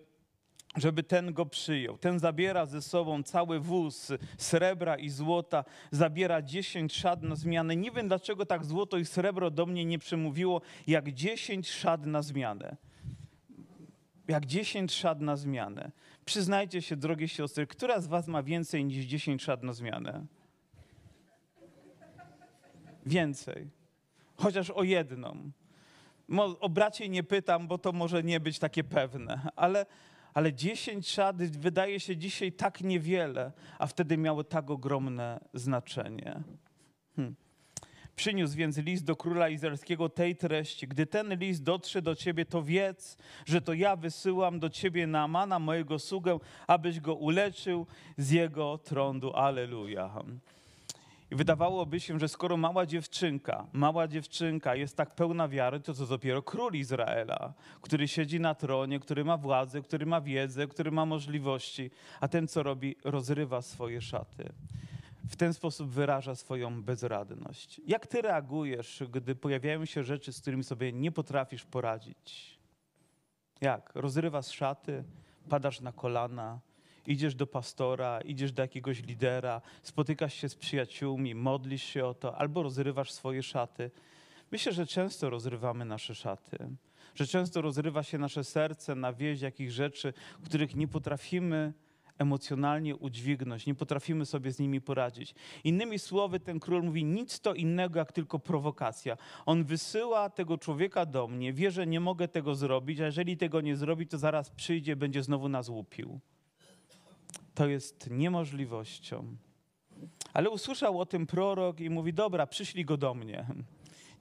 żeby 0.77 1.03
ten 1.03 1.33
go 1.33 1.45
przyjął. 1.45 1.97
Ten 1.97 2.19
zabiera 2.19 2.65
ze 2.65 2.81
sobą 2.81 3.23
cały 3.23 3.59
wóz 3.59 4.11
srebra 4.37 4.97
i 4.97 5.09
złota, 5.09 5.63
zabiera 5.91 6.41
dziesięć 6.41 6.93
szat 6.93 7.23
na 7.23 7.35
zmianę. 7.35 7.75
Nie 7.75 7.91
wiem, 7.91 8.07
dlaczego 8.07 8.45
tak 8.45 8.65
złoto 8.65 8.97
i 8.97 9.05
srebro 9.05 9.51
do 9.51 9.65
mnie 9.65 9.85
nie 9.85 9.99
przemówiło, 9.99 10.61
jak 10.87 11.11
dziesięć 11.11 11.69
szat 11.69 12.05
na 12.05 12.21
zmianę. 12.21 12.77
Jak 14.27 14.45
dziesięć 14.45 14.93
szat 14.93 15.21
na 15.21 15.35
zmianę. 15.35 15.91
Przyznajcie 16.25 16.81
się, 16.81 16.95
drogie 16.95 17.27
siostry, 17.27 17.67
która 17.67 18.01
z 18.01 18.07
was 18.07 18.27
ma 18.27 18.43
więcej 18.43 18.85
niż 18.85 19.05
dziesięć 19.05 19.43
szat 19.43 19.63
na 19.63 19.73
zmianę? 19.73 20.25
Więcej. 23.05 23.69
Chociaż 24.35 24.69
o 24.69 24.83
jedną. 24.83 25.51
O 26.59 26.69
bracie 26.69 27.09
nie 27.09 27.23
pytam, 27.23 27.67
bo 27.67 27.77
to 27.77 27.91
może 27.91 28.23
nie 28.23 28.39
być 28.39 28.59
takie 28.59 28.83
pewne, 28.83 29.49
ale 29.55 29.85
ale 30.37 30.53
10 30.53 31.07
szat 31.07 31.37
wydaje 31.43 31.99
się 31.99 32.17
dzisiaj 32.17 32.51
tak 32.51 32.81
niewiele, 32.81 33.51
a 33.79 33.87
wtedy 33.87 34.17
miało 34.17 34.43
tak 34.43 34.69
ogromne 34.69 35.39
znaczenie. 35.53 36.43
Hmm. 37.15 37.35
Przyniósł 38.15 38.57
więc 38.57 38.77
list 38.77 39.05
do 39.05 39.15
króla 39.15 39.49
izraelskiego 39.49 40.09
tej 40.09 40.35
treści. 40.35 40.87
Gdy 40.87 41.05
ten 41.05 41.39
list 41.39 41.63
dotrze 41.63 42.01
do 42.01 42.15
ciebie, 42.15 42.45
to 42.45 42.63
wiedz, 42.63 43.17
że 43.45 43.61
to 43.61 43.73
ja 43.73 43.95
wysyłam 43.95 44.59
do 44.59 44.69
ciebie 44.69 45.07
Naamana, 45.07 45.59
mojego 45.59 45.99
sługę, 45.99 46.39
abyś 46.67 46.99
go 46.99 47.15
uleczył 47.15 47.87
z 48.17 48.31
jego 48.31 48.77
trądu. 48.77 49.33
Aleluja. 49.33 50.23
I 51.31 51.35
wydawałoby 51.35 51.99
się, 51.99 52.19
że 52.19 52.27
skoro 52.27 52.57
mała 52.57 52.85
dziewczynka, 52.85 53.67
mała 53.73 54.07
dziewczynka 54.07 54.75
jest 54.75 54.97
tak 54.97 55.15
pełna 55.15 55.47
wiary, 55.47 55.79
to 55.79 55.93
co 55.93 56.05
dopiero 56.05 56.41
król 56.41 56.73
Izraela, 56.73 57.53
który 57.81 58.07
siedzi 58.07 58.39
na 58.39 58.55
tronie, 58.55 58.99
który 58.99 59.25
ma 59.25 59.37
władzę, 59.37 59.81
który 59.81 60.05
ma 60.05 60.21
wiedzę, 60.21 60.67
który 60.67 60.91
ma 60.91 61.05
możliwości, 61.05 61.91
a 62.19 62.27
ten 62.27 62.47
co 62.47 62.63
robi, 62.63 62.95
rozrywa 63.03 63.61
swoje 63.61 64.01
szaty. 64.01 64.53
W 65.29 65.35
ten 65.35 65.53
sposób 65.53 65.89
wyraża 65.89 66.35
swoją 66.35 66.83
bezradność. 66.83 67.81
Jak 67.87 68.07
ty 68.07 68.21
reagujesz, 68.21 69.03
gdy 69.11 69.35
pojawiają 69.35 69.85
się 69.85 70.03
rzeczy, 70.03 70.33
z 70.33 70.41
którymi 70.41 70.63
sobie 70.63 70.93
nie 70.93 71.11
potrafisz 71.11 71.65
poradzić? 71.65 72.59
Jak? 73.61 73.91
Rozrywasz 73.95 74.47
szaty, 74.47 75.03
padasz 75.49 75.81
na 75.81 75.91
kolana, 75.91 76.59
idziesz 77.07 77.35
do 77.35 77.47
pastora, 77.47 78.21
idziesz 78.21 78.51
do 78.51 78.61
jakiegoś 78.61 79.03
lidera, 79.03 79.61
spotykasz 79.83 80.33
się 80.33 80.49
z 80.49 80.55
przyjaciółmi, 80.55 81.35
modlisz 81.35 81.83
się 81.83 82.05
o 82.05 82.13
to, 82.13 82.37
albo 82.37 82.63
rozrywasz 82.63 83.11
swoje 83.11 83.43
szaty. 83.43 83.91
Myślę, 84.51 84.71
że 84.73 84.87
często 84.87 85.29
rozrywamy 85.29 85.85
nasze 85.85 86.15
szaty, 86.15 86.57
że 87.15 87.27
często 87.27 87.61
rozrywa 87.61 88.03
się 88.03 88.17
nasze 88.17 88.43
serce 88.43 88.95
na 88.95 89.13
wieść 89.13 89.41
jakich 89.41 89.71
rzeczy, 89.71 90.13
których 90.43 90.75
nie 90.75 90.87
potrafimy 90.87 91.73
emocjonalnie 92.17 92.95
udźwignąć, 92.95 93.65
nie 93.65 93.75
potrafimy 93.75 94.25
sobie 94.25 94.51
z 94.51 94.59
nimi 94.59 94.81
poradzić. 94.81 95.35
Innymi 95.63 95.99
słowy, 95.99 96.39
ten 96.39 96.59
król 96.59 96.83
mówi 96.83 97.05
nic 97.05 97.39
to 97.39 97.53
innego 97.53 97.99
jak 97.99 98.11
tylko 98.11 98.39
prowokacja. 98.39 99.17
On 99.45 99.63
wysyła 99.63 100.29
tego 100.29 100.57
człowieka 100.57 101.05
do 101.05 101.27
mnie, 101.27 101.53
wie, 101.53 101.71
że 101.71 101.87
nie 101.87 101.99
mogę 101.99 102.27
tego 102.27 102.55
zrobić, 102.55 102.99
a 102.99 103.05
jeżeli 103.05 103.37
tego 103.37 103.61
nie 103.61 103.75
zrobi, 103.75 104.07
to 104.07 104.17
zaraz 104.17 104.49
przyjdzie, 104.49 104.95
będzie 104.95 105.23
znowu 105.23 105.49
nas 105.49 105.69
łupił 105.69 106.19
to 107.57 107.67
jest 107.67 108.09
niemożliwością. 108.09 109.37
Ale 110.33 110.49
usłyszał 110.49 110.99
o 110.99 111.05
tym 111.05 111.27
prorok 111.27 111.79
i 111.79 111.89
mówi: 111.89 112.13
Dobra, 112.13 112.47
przyszli 112.47 112.85
go 112.85 112.97
do 112.97 113.13
mnie. 113.13 113.45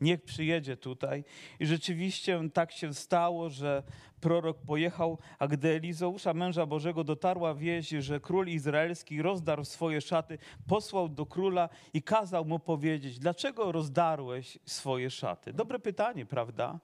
Niech 0.01 0.23
przyjedzie 0.23 0.77
tutaj. 0.77 1.25
I 1.61 1.67
rzeczywiście 1.67 2.41
tak 2.55 2.73
się 2.73 2.95
stało, 2.95 3.51
że 3.51 3.83
prorok 4.21 4.59
pojechał, 4.59 5.19
a 5.39 5.47
gdy 5.49 5.69
Elizeusza, 5.69 6.35
męża 6.35 6.67
Bożego, 6.67 7.05
dotarła 7.05 7.55
wieść, 7.55 7.89
że 7.89 8.21
król 8.21 8.49
izraelski 8.49 9.23
rozdarł 9.23 9.65
swoje 9.65 10.01
szaty, 10.01 10.39
posłał 10.67 11.09
do 11.09 11.27
króla 11.27 11.69
i 11.95 12.03
kazał 12.03 12.45
mu 12.45 12.59
powiedzieć: 12.59 13.19
Dlaczego 13.19 13.73
rozdarłeś 13.73 14.59
swoje 14.65 15.11
szaty? 15.11 15.53
Dobre 15.53 15.79
pytanie, 15.79 16.27
prawda? 16.27 16.79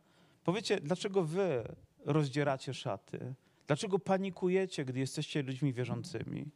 Powiecie, 0.44 0.80
dlaczego 0.80 1.22
wy 1.24 1.64
rozdzieracie 2.04 2.74
szaty? 2.74 3.34
Dlaczego 3.66 3.98
panikujecie, 3.98 4.84
gdy 4.84 5.00
jesteście 5.00 5.42
ludźmi 5.42 5.72
wierzącymi? 5.72 6.50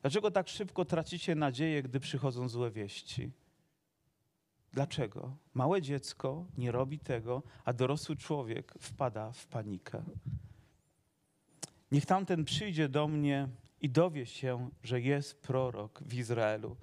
Dlaczego 0.00 0.30
tak 0.30 0.48
szybko 0.48 0.84
tracicie 0.84 1.34
nadzieję, 1.34 1.82
gdy 1.82 2.00
przychodzą 2.00 2.48
złe 2.48 2.70
wieści? 2.70 3.30
Dlaczego? 4.72 5.36
Małe 5.54 5.82
dziecko 5.82 6.46
nie 6.58 6.72
robi 6.72 6.98
tego, 6.98 7.42
a 7.64 7.72
dorosły 7.72 8.16
człowiek 8.16 8.74
wpada 8.80 9.32
w 9.32 9.46
panikę. 9.46 10.02
Niech 11.92 12.06
tamten 12.06 12.44
przyjdzie 12.44 12.88
do 12.88 13.08
mnie 13.08 13.48
i 13.80 13.90
dowie 13.90 14.26
się, 14.26 14.70
że 14.82 15.00
jest 15.00 15.42
prorok 15.42 16.02
w 16.02 16.14
Izraelu. 16.14 16.76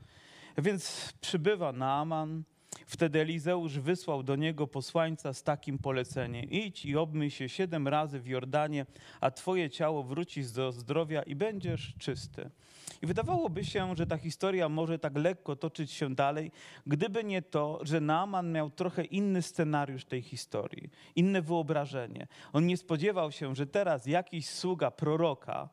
Więc 0.58 1.14
przybywa 1.22 1.72
Naaman. 1.72 2.44
Wtedy 2.86 3.22
Elizeusz 3.22 3.80
wysłał 3.80 4.24
do 4.24 4.36
niego 4.36 4.68
posłańca 4.68 5.34
z 5.34 5.44
takim 5.44 5.78
poleceniem: 5.78 6.50
Idź 6.50 6.86
i 6.86 6.98
obmyj 6.98 7.32
się 7.32 7.50
siedem 7.50 7.88
razy 7.88 8.20
w 8.20 8.28
Jordanie, 8.28 8.86
a 9.22 9.32
twoje 9.32 9.70
ciało 9.70 10.04
wróci 10.04 10.44
do 10.56 10.72
zdrowia 10.72 11.22
i 11.22 11.36
będziesz 11.36 11.94
czysty. 12.00 12.50
I 13.02 13.08
wydawałoby 13.08 13.66
się, 13.66 13.96
że 13.96 14.08
ta 14.08 14.18
historia 14.18 14.70
może 14.70 15.00
tak 15.00 15.18
lekko 15.18 15.56
toczyć 15.56 15.92
się 15.92 16.16
dalej, 16.16 16.52
gdyby 16.88 17.24
nie 17.24 17.42
to, 17.42 17.80
że 17.82 18.02
Naaman 18.02 18.52
miał 18.52 18.70
trochę 18.70 19.04
inny 19.04 19.42
scenariusz 19.42 20.06
tej 20.06 20.22
historii, 20.22 20.90
inne 21.16 21.42
wyobrażenie. 21.42 22.28
On 22.54 22.68
nie 22.68 22.78
spodziewał 22.78 23.32
się, 23.32 23.56
że 23.56 23.68
teraz 23.68 24.06
jakiś 24.06 24.50
sługa 24.50 24.92
proroka, 24.92 25.70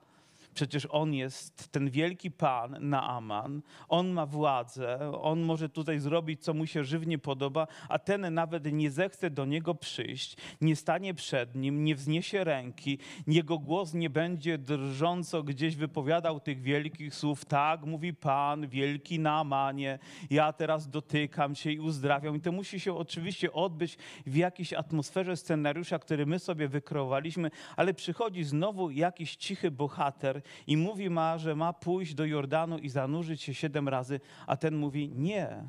Przecież 0.54 0.88
on 0.90 1.14
jest 1.14 1.72
ten 1.72 1.90
wielki 1.90 2.30
pan 2.30 2.76
Naaman, 2.80 3.62
on 3.88 4.10
ma 4.10 4.26
władzę, 4.26 5.12
on 5.20 5.40
może 5.40 5.68
tutaj 5.68 5.98
zrobić, 5.98 6.44
co 6.44 6.54
mu 6.54 6.66
się 6.66 6.84
żywnie 6.84 7.18
podoba, 7.18 7.66
a 7.88 7.98
ten 7.98 8.34
nawet 8.34 8.72
nie 8.72 8.90
zechce 8.90 9.30
do 9.30 9.44
niego 9.44 9.74
przyjść, 9.74 10.36
nie 10.60 10.76
stanie 10.76 11.14
przed 11.14 11.54
nim, 11.54 11.84
nie 11.84 11.94
wzniesie 11.94 12.44
ręki, 12.44 12.98
jego 13.26 13.58
głos 13.58 13.94
nie 13.94 14.10
będzie 14.10 14.58
drżąco 14.58 15.42
gdzieś 15.42 15.76
wypowiadał 15.76 16.40
tych 16.40 16.62
wielkich 16.62 17.14
słów. 17.14 17.44
Tak, 17.44 17.84
mówi 17.84 18.14
pan, 18.14 18.68
wielki 18.68 19.18
Naamanie, 19.18 19.98
ja 20.30 20.52
teraz 20.52 20.90
dotykam 20.90 21.54
cię 21.54 21.72
i 21.72 21.80
uzdrawiam. 21.80 22.36
I 22.36 22.40
to 22.40 22.52
musi 22.52 22.80
się 22.80 22.94
oczywiście 22.94 23.52
odbyć 23.52 23.98
w 24.26 24.36
jakiejś 24.36 24.72
atmosferze 24.72 25.36
scenariusza, 25.36 25.98
który 25.98 26.26
my 26.26 26.38
sobie 26.38 26.68
wykreowaliśmy, 26.68 27.50
ale 27.76 27.94
przychodzi 27.94 28.44
znowu 28.44 28.90
jakiś 28.90 29.36
cichy 29.36 29.70
bohater, 29.70 30.41
i 30.66 30.76
mówi 30.76 31.10
ma, 31.10 31.38
że 31.38 31.56
ma 31.56 31.72
pójść 31.72 32.14
do 32.14 32.24
Jordanu 32.24 32.78
i 32.78 32.88
zanurzyć 32.88 33.42
się 33.42 33.54
siedem 33.54 33.88
razy, 33.88 34.20
a 34.46 34.56
ten 34.56 34.76
mówi 34.76 35.12
nie. 35.14 35.68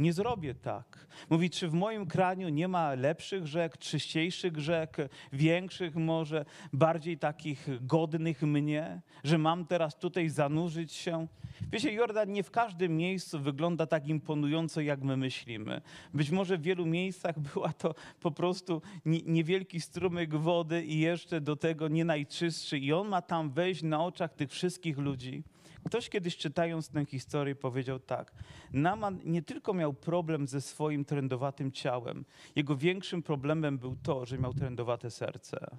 Nie 0.00 0.12
zrobię 0.12 0.54
tak. 0.54 1.06
Mówi, 1.30 1.50
czy 1.50 1.68
w 1.68 1.72
moim 1.72 2.06
kraju 2.06 2.48
nie 2.48 2.68
ma 2.68 2.94
lepszych 2.94 3.46
rzek, 3.46 3.78
czyściejszych 3.78 4.58
rzek, 4.58 4.96
większych 5.32 5.96
może, 5.96 6.44
bardziej 6.72 7.18
takich 7.18 7.68
godnych 7.86 8.42
mnie, 8.42 9.00
że 9.24 9.38
mam 9.38 9.66
teraz 9.66 9.98
tutaj 9.98 10.28
zanurzyć 10.28 10.92
się? 10.92 11.26
Wiecie, 11.72 11.92
Jordan 11.92 12.32
nie 12.32 12.42
w 12.42 12.50
każdym 12.50 12.96
miejscu 12.96 13.40
wygląda 13.40 13.86
tak 13.86 14.08
imponująco, 14.08 14.80
jak 14.80 15.02
my 15.02 15.16
myślimy. 15.16 15.80
Być 16.14 16.30
może 16.30 16.58
w 16.58 16.62
wielu 16.62 16.86
miejscach 16.86 17.38
była 17.54 17.72
to 17.72 17.94
po 18.20 18.30
prostu 18.30 18.82
niewielki 19.26 19.80
strumyk 19.80 20.34
wody 20.34 20.84
i 20.84 21.00
jeszcze 21.00 21.40
do 21.40 21.56
tego 21.56 21.88
nie 21.88 22.04
najczystszy. 22.04 22.78
I 22.78 22.92
on 22.92 23.08
ma 23.08 23.22
tam 23.22 23.50
wejść 23.50 23.82
na 23.82 24.04
oczach 24.04 24.34
tych 24.34 24.50
wszystkich 24.50 24.98
ludzi. 24.98 25.42
Ktoś 25.86 26.08
kiedyś 26.08 26.36
czytając 26.36 26.88
tę 26.88 27.04
historię 27.04 27.54
powiedział 27.54 27.98
tak. 27.98 28.32
Naman 28.72 29.20
nie 29.24 29.42
tylko 29.42 29.74
miał 29.74 29.94
problem 29.94 30.48
ze 30.48 30.60
swoim 30.60 31.04
trendowatym 31.04 31.72
ciałem, 31.72 32.24
jego 32.56 32.76
większym 32.76 33.22
problemem 33.22 33.78
był 33.78 33.96
to, 33.96 34.26
że 34.26 34.38
miał 34.38 34.54
trendowate 34.54 35.10
serce. 35.10 35.76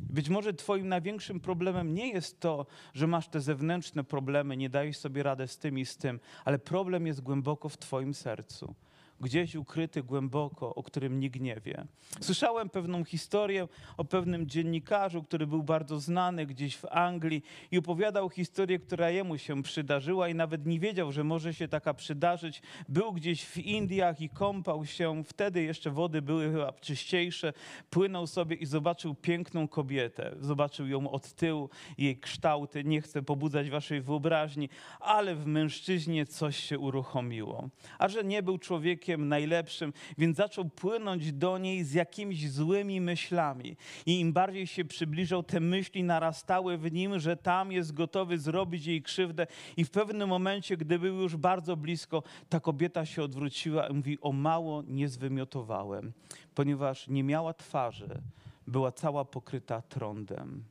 Być 0.00 0.28
może 0.28 0.54
Twoim 0.54 0.88
największym 0.88 1.40
problemem 1.40 1.94
nie 1.94 2.08
jest 2.08 2.40
to, 2.40 2.66
że 2.94 3.06
masz 3.06 3.28
te 3.28 3.40
zewnętrzne 3.40 4.04
problemy, 4.04 4.56
nie 4.56 4.70
dajesz 4.70 4.96
sobie 4.96 5.22
radę 5.22 5.48
z 5.48 5.58
tym 5.58 5.78
i 5.78 5.86
z 5.86 5.96
tym, 5.96 6.20
ale 6.44 6.58
problem 6.58 7.06
jest 7.06 7.20
głęboko 7.20 7.68
w 7.68 7.78
Twoim 7.78 8.14
sercu 8.14 8.74
gdzieś 9.20 9.54
ukryty 9.54 10.02
głęboko, 10.02 10.74
o 10.74 10.82
którym 10.82 11.20
nikt 11.20 11.40
nie 11.40 11.60
wie. 11.60 11.84
Słyszałem 12.20 12.70
pewną 12.70 13.04
historię 13.04 13.68
o 13.96 14.04
pewnym 14.04 14.46
dziennikarzu, 14.46 15.22
który 15.22 15.46
był 15.46 15.62
bardzo 15.62 16.00
znany 16.00 16.46
gdzieś 16.46 16.76
w 16.76 16.84
Anglii 16.84 17.42
i 17.70 17.78
opowiadał 17.78 18.30
historię, 18.30 18.78
która 18.78 19.10
jemu 19.10 19.38
się 19.38 19.62
przydarzyła 19.62 20.28
i 20.28 20.34
nawet 20.34 20.66
nie 20.66 20.80
wiedział, 20.80 21.12
że 21.12 21.24
może 21.24 21.54
się 21.54 21.68
taka 21.68 21.94
przydarzyć. 21.94 22.62
Był 22.88 23.12
gdzieś 23.12 23.44
w 23.44 23.58
Indiach 23.58 24.20
i 24.20 24.28
kąpał 24.28 24.86
się, 24.86 25.24
wtedy 25.24 25.62
jeszcze 25.62 25.90
wody 25.90 26.22
były 26.22 26.52
chyba 26.52 26.72
czyściejsze, 26.72 27.52
płynął 27.90 28.26
sobie 28.26 28.56
i 28.56 28.66
zobaczył 28.66 29.14
piękną 29.14 29.68
kobietę. 29.68 30.36
Zobaczył 30.40 30.86
ją 30.86 31.10
od 31.10 31.32
tyłu, 31.32 31.70
jej 31.98 32.18
kształty, 32.20 32.84
nie 32.84 33.00
chcę 33.00 33.22
pobudzać 33.22 33.70
waszej 33.70 34.00
wyobraźni, 34.00 34.68
ale 35.00 35.34
w 35.34 35.46
mężczyźnie 35.46 36.26
coś 36.26 36.56
się 36.56 36.78
uruchomiło. 36.78 37.68
A 37.98 38.08
że 38.08 38.24
nie 38.24 38.42
był 38.42 38.58
człowiekiem, 38.58 39.07
człowiekiem 39.08 39.28
najlepszym, 39.28 39.92
więc 40.18 40.36
zaczął 40.36 40.64
płynąć 40.64 41.32
do 41.32 41.58
niej 41.58 41.84
z 41.84 41.92
jakimiś 41.94 42.50
złymi 42.50 43.00
myślami. 43.00 43.76
I 44.06 44.20
im 44.20 44.32
bardziej 44.32 44.66
się 44.66 44.84
przybliżał, 44.84 45.42
te 45.42 45.60
myśli 45.60 46.04
narastały 46.04 46.78
w 46.78 46.92
nim, 46.92 47.18
że 47.18 47.36
tam 47.36 47.72
jest 47.72 47.92
gotowy 47.92 48.38
zrobić 48.38 48.86
jej 48.86 49.02
krzywdę. 49.02 49.46
I 49.76 49.84
w 49.84 49.90
pewnym 49.90 50.28
momencie, 50.28 50.76
gdy 50.76 50.98
był 50.98 51.16
już 51.16 51.36
bardzo 51.36 51.76
blisko, 51.76 52.22
ta 52.48 52.60
kobieta 52.60 53.06
się 53.06 53.22
odwróciła 53.22 53.88
i 53.88 53.92
mówi: 53.92 54.18
O 54.20 54.32
mało 54.32 54.82
nie 54.86 55.08
zwymiotowałem, 55.08 56.12
ponieważ 56.54 57.08
nie 57.08 57.24
miała 57.24 57.54
twarzy, 57.54 58.22
była 58.66 58.92
cała 58.92 59.24
pokryta 59.24 59.82
trądem. 59.82 60.64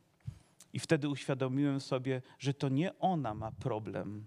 I 0.72 0.78
wtedy 0.78 1.08
uświadomiłem 1.08 1.80
sobie, 1.80 2.22
że 2.38 2.54
to 2.54 2.68
nie 2.68 2.98
ona 2.98 3.34
ma 3.34 3.52
problem, 3.52 4.26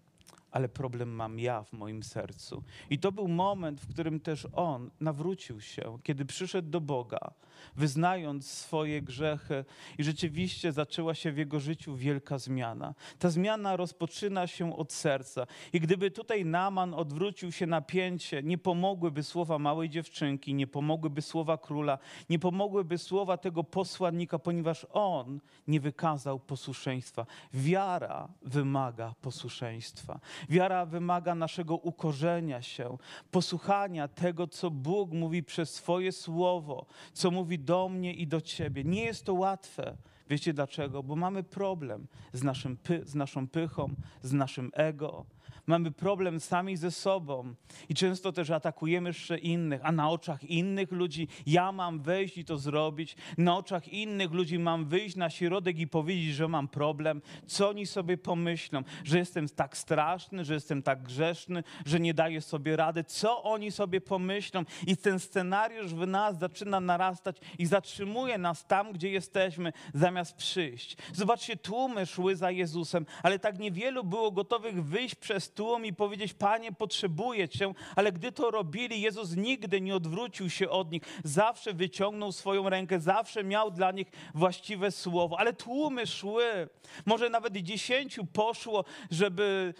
ale 0.52 0.70
problem 0.70 1.10
mam 1.10 1.40
ja 1.40 1.64
w 1.64 1.74
moim 1.74 2.04
sercu. 2.04 2.64
I 2.90 3.00
to 3.00 3.12
był 3.12 3.28
moment, 3.28 3.82
w 3.82 3.94
którym 3.94 4.20
też 4.20 4.48
on 4.54 4.90
nawrócił 5.00 5.62
się, 5.62 5.98
kiedy 6.04 6.26
przyszedł 6.26 6.70
do 6.70 6.82
Boga, 6.82 7.32
wyznając 7.76 8.52
swoje 8.52 9.02
grzechy, 9.02 9.66
i 9.98 10.04
rzeczywiście 10.04 10.72
zaczęła 10.72 11.16
się 11.16 11.32
w 11.32 11.38
jego 11.38 11.60
życiu 11.60 11.96
wielka 11.96 12.38
zmiana. 12.38 12.94
Ta 13.20 13.30
zmiana 13.30 13.76
rozpoczyna 13.76 14.48
się 14.48 14.78
od 14.78 14.94
serca. 14.94 15.48
I 15.74 15.80
gdyby 15.80 16.12
tutaj 16.12 16.46
Naman 16.46 16.94
odwrócił 16.94 17.52
się 17.52 17.68
na 17.68 17.82
pięcie, 17.82 18.44
nie 18.44 18.58
pomogłyby 18.58 19.24
słowa 19.24 19.60
małej 19.60 19.90
dziewczynki, 19.90 20.54
nie 20.54 20.68
pomogłyby 20.68 21.22
słowa 21.22 21.58
króla, 21.58 21.98
nie 22.30 22.40
pomogłyby 22.40 22.98
słowa 22.98 23.38
tego 23.38 23.64
posłannika, 23.64 24.40
ponieważ 24.40 24.88
on 24.92 25.40
nie 25.68 25.80
wykazał 25.80 26.40
posłuszeństwa. 26.40 27.26
Wiara 27.54 28.28
wymaga 28.42 29.14
posłuszeństwa. 29.22 30.20
Wiara 30.50 30.86
wymaga 30.86 31.36
naszego 31.36 31.76
ukorzenia 31.78 32.62
się, 32.62 32.98
posłuchania 33.32 34.08
tego, 34.08 34.48
co 34.48 34.72
Bóg 34.72 35.12
mówi 35.12 35.44
przez 35.44 35.74
swoje 35.74 36.12
słowo, 36.12 36.86
co 37.14 37.32
mówi 37.32 37.60
do 37.60 37.90
mnie 37.90 38.14
i 38.14 38.28
do 38.28 38.42
ciebie. 38.42 38.84
Nie 38.84 39.04
jest 39.04 39.26
to 39.26 39.34
łatwe. 39.34 39.98
Wiecie 40.30 40.54
dlaczego? 40.54 41.04
Bo 41.04 41.16
mamy 41.16 41.44
problem 41.44 42.08
z, 42.34 42.44
naszym 42.44 42.78
z 43.04 43.16
naszą 43.16 43.48
pychą, 43.48 43.90
z 44.22 44.34
naszym 44.34 44.72
ego 44.74 45.26
mamy 45.72 45.92
problem 45.92 46.40
sami 46.40 46.78
ze 46.78 46.92
sobą. 46.92 47.56
I 47.90 47.96
często 47.96 48.32
też 48.32 48.50
atakujemy 48.50 49.10
jeszcze 49.10 49.38
innych, 49.38 49.82
a 49.84 49.92
na 49.92 50.10
oczach 50.10 50.44
innych 50.44 50.92
ludzi 50.92 51.28
ja 51.46 51.72
mam 51.72 52.02
wejść 52.02 52.38
i 52.38 52.46
to 52.46 52.58
zrobić, 52.58 53.16
na 53.38 53.58
oczach 53.58 53.88
innych 53.88 54.32
ludzi 54.32 54.60
mam 54.60 54.86
wyjść 54.86 55.16
na 55.16 55.30
środek 55.30 55.80
i 55.80 55.88
powiedzieć, 55.88 56.36
że 56.36 56.48
mam 56.48 56.68
problem, 56.68 57.22
co 57.48 57.70
oni 57.70 57.86
sobie 57.86 58.18
pomyślą, 58.18 58.84
że 59.04 59.18
jestem 59.18 59.50
tak 59.50 59.78
straszny, 59.78 60.46
że 60.46 60.54
jestem 60.54 60.84
tak 60.84 61.04
grzeszny, 61.04 61.64
że 61.86 62.00
nie 62.00 62.14
daję 62.14 62.42
sobie 62.42 62.76
rady, 62.76 63.04
co 63.04 63.44
oni 63.44 63.72
sobie 63.72 64.02
pomyślą? 64.02 64.64
I 64.88 64.98
ten 64.98 65.20
scenariusz 65.20 65.94
w 65.94 66.08
nas 66.08 66.40
zaczyna 66.40 66.80
narastać 66.80 67.38
i 67.60 67.66
zatrzymuje 67.66 68.38
nas 68.38 68.66
tam, 68.66 68.92
gdzie 68.92 69.10
jesteśmy, 69.10 69.74
zamiast 69.94 70.36
przyjść. 70.36 70.98
Zobaczcie, 71.14 71.58
tłumy 71.58 72.06
szły 72.06 72.36
za 72.36 72.52
Jezusem, 72.52 73.06
ale 73.24 73.40
tak 73.40 73.60
niewielu 73.60 74.04
było 74.04 74.32
gotowych 74.32 74.84
wyjść 74.84 75.16
przez 75.16 75.52
tłum 75.54 75.61
i 75.84 75.94
powiedzieć: 75.94 76.34
Panie, 76.34 76.72
potrzebuję 76.72 77.50
Cię, 77.50 77.74
ale 77.96 78.12
gdy 78.12 78.32
to 78.32 78.52
robili, 78.52 79.02
Jezus 79.02 79.36
nigdy 79.36 79.82
nie 79.82 79.96
odwrócił 79.96 80.50
się 80.50 80.70
od 80.70 80.92
nich, 80.92 81.02
zawsze 81.24 81.74
wyciągnął 81.74 82.32
swoją 82.32 82.70
rękę, 82.70 83.00
zawsze 83.00 83.44
miał 83.44 83.72
dla 83.72 83.92
nich 83.92 84.08
właściwe 84.34 84.92
słowo, 84.92 85.40
ale 85.40 85.54
tłumy 85.54 86.08
szły. 86.08 86.70
Może 87.06 87.30
nawet 87.30 87.58
dziesięciu 87.58 88.26
poszło, 88.26 88.86
żeby, 89.12 89.74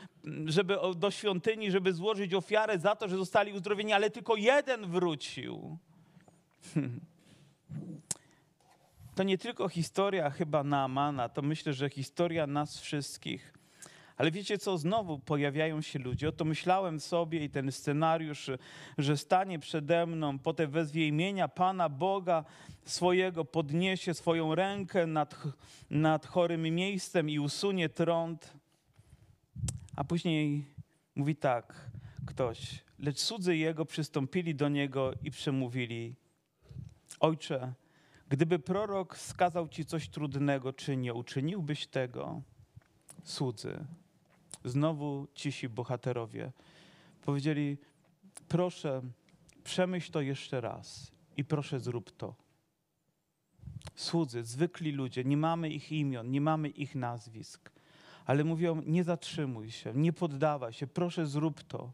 żeby 0.46 0.78
do 0.96 1.12
świątyni, 1.12 1.72
żeby 1.72 1.94
złożyć 1.94 2.34
ofiarę 2.34 2.80
za 2.80 2.96
to, 2.96 3.08
że 3.08 3.18
zostali 3.18 3.54
uzdrowieni, 3.54 3.94
ale 3.94 4.10
tylko 4.10 4.36
jeden 4.36 4.86
wrócił. 4.86 5.78
To 9.16 9.24
nie 9.24 9.38
tylko 9.38 9.70
historia 9.70 10.30
chyba 10.30 10.64
Naamana, 10.64 11.30
to 11.30 11.42
myślę, 11.42 11.74
że 11.74 11.90
historia 11.90 12.48
nas 12.48 12.80
wszystkich. 12.80 13.54
Ale 14.22 14.32
wiecie 14.32 14.58
co, 14.58 14.78
znowu 14.78 15.20
pojawiają 15.20 15.82
się 15.82 16.00
ludzie. 16.00 16.30
Oto 16.30 16.46
myślałem 16.46 17.00
sobie 17.00 17.44
i 17.44 17.50
ten 17.50 17.72
scenariusz, 17.72 18.52
że 18.98 19.18
stanie 19.18 19.60
przede 19.60 20.06
mną, 20.06 20.40
potem 20.40 20.72
wezwie 20.72 21.08
imienia 21.08 21.48
Pana 21.48 21.90
Boga 21.90 22.46
swojego, 22.86 23.46
podniesie 23.46 24.14
swoją 24.14 24.56
rękę 24.56 25.08
nad, 25.08 25.44
nad 25.90 26.26
chorym 26.26 26.62
miejscem 26.62 27.30
i 27.30 27.40
usunie 27.40 27.90
trąd. 27.90 28.54
A 29.96 30.04
później 30.04 30.66
mówi 31.16 31.36
tak 31.36 31.92
ktoś, 32.26 32.84
lecz 33.00 33.20
cudzy 33.20 33.58
jego 33.58 33.86
przystąpili 33.86 34.56
do 34.56 34.70
niego 34.70 35.14
i 35.24 35.32
przemówili: 35.32 36.16
Ojcze, 37.20 37.74
gdyby 38.30 38.60
prorok 38.60 39.18
skazał 39.18 39.68
ci 39.68 39.86
coś 39.86 40.10
trudnego, 40.10 40.74
czy 40.74 40.98
nie 40.98 41.14
uczyniłbyś 41.14 41.88
tego? 41.88 42.42
Cudzy. 43.24 43.86
Znowu 44.66 45.28
cisi 45.34 45.70
bohaterowie 45.70 46.52
powiedzieli: 47.22 47.78
Proszę, 48.48 49.02
przemyśl 49.64 50.12
to 50.12 50.22
jeszcze 50.22 50.62
raz 50.62 51.12
i 51.38 51.46
proszę, 51.46 51.80
zrób 51.80 52.12
to. 52.12 52.36
Słudzy, 53.96 54.44
zwykli 54.44 54.92
ludzie, 54.92 55.24
nie 55.24 55.38
mamy 55.38 55.70
ich 55.70 55.92
imion, 55.92 56.32
nie 56.32 56.42
mamy 56.42 56.70
ich 56.70 56.96
nazwisk, 56.96 57.72
ale 58.26 58.44
mówią: 58.44 58.82
Nie 58.86 59.04
zatrzymuj 59.04 59.72
się, 59.72 59.94
nie 59.96 60.14
poddawaj 60.14 60.74
się, 60.74 60.88
proszę, 60.88 61.28
zrób 61.28 61.64
to. 61.64 61.92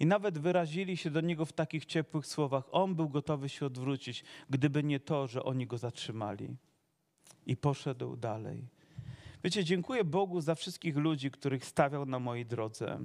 I 0.00 0.06
nawet 0.06 0.38
wyrazili 0.38 0.96
się 0.96 1.10
do 1.10 1.20
niego 1.20 1.46
w 1.46 1.52
takich 1.52 1.84
ciepłych 1.84 2.26
słowach. 2.26 2.64
On 2.70 2.94
był 2.94 3.08
gotowy 3.08 3.48
się 3.48 3.66
odwrócić, 3.66 4.24
gdyby 4.50 4.82
nie 4.84 5.00
to, 5.00 5.26
że 5.26 5.42
oni 5.42 5.66
go 5.66 5.78
zatrzymali. 5.78 6.56
I 7.46 7.56
poszedł 7.56 8.16
dalej. 8.16 8.68
Wiecie, 9.44 9.64
dziękuję 9.64 10.04
Bogu 10.04 10.40
za 10.40 10.54
wszystkich 10.54 10.96
ludzi, 10.96 11.30
których 11.30 11.64
stawiał 11.64 12.06
na 12.06 12.18
mojej 12.18 12.46
drodze. 12.46 13.00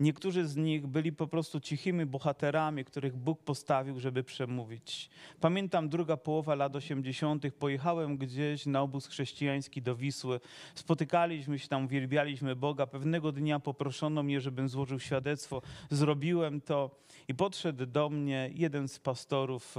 Niektórzy 0.00 0.46
z 0.48 0.56
nich 0.56 0.86
byli 0.86 1.12
po 1.12 1.26
prostu 1.26 1.60
cichymi 1.60 2.06
bohaterami, 2.06 2.84
których 2.84 3.16
Bóg 3.16 3.42
postawił, 3.42 4.00
żeby 4.00 4.24
przemówić. 4.24 5.10
Pamiętam 5.40 5.88
druga 5.88 6.16
połowa 6.16 6.54
lat 6.54 6.76
80. 6.76 7.44
Pojechałem 7.58 8.16
gdzieś 8.16 8.66
na 8.66 8.82
obóz 8.82 9.06
chrześcijański 9.06 9.82
do 9.82 9.96
Wisły. 9.96 10.40
Spotykaliśmy 10.74 11.58
się 11.58 11.68
tam, 11.68 11.84
uwielbialiśmy 11.84 12.56
Boga. 12.56 12.86
Pewnego 12.86 13.32
dnia 13.32 13.60
poproszono 13.60 14.22
mnie, 14.22 14.40
żebym 14.40 14.68
złożył 14.68 15.00
świadectwo. 15.00 15.62
Zrobiłem 15.90 16.60
to 16.60 16.90
i 17.28 17.34
podszedł 17.34 17.86
do 17.86 18.10
mnie 18.10 18.50
jeden 18.54 18.88
z 18.88 18.98
pastorów, 18.98 19.74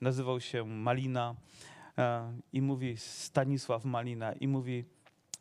nazywał 0.00 0.40
się 0.40 0.64
Malina 0.64 1.34
e, 1.98 2.32
i 2.52 2.62
mówi, 2.62 2.96
Stanisław 2.96 3.84
Malina 3.84 4.32
i 4.32 4.48
mówi, 4.48 4.84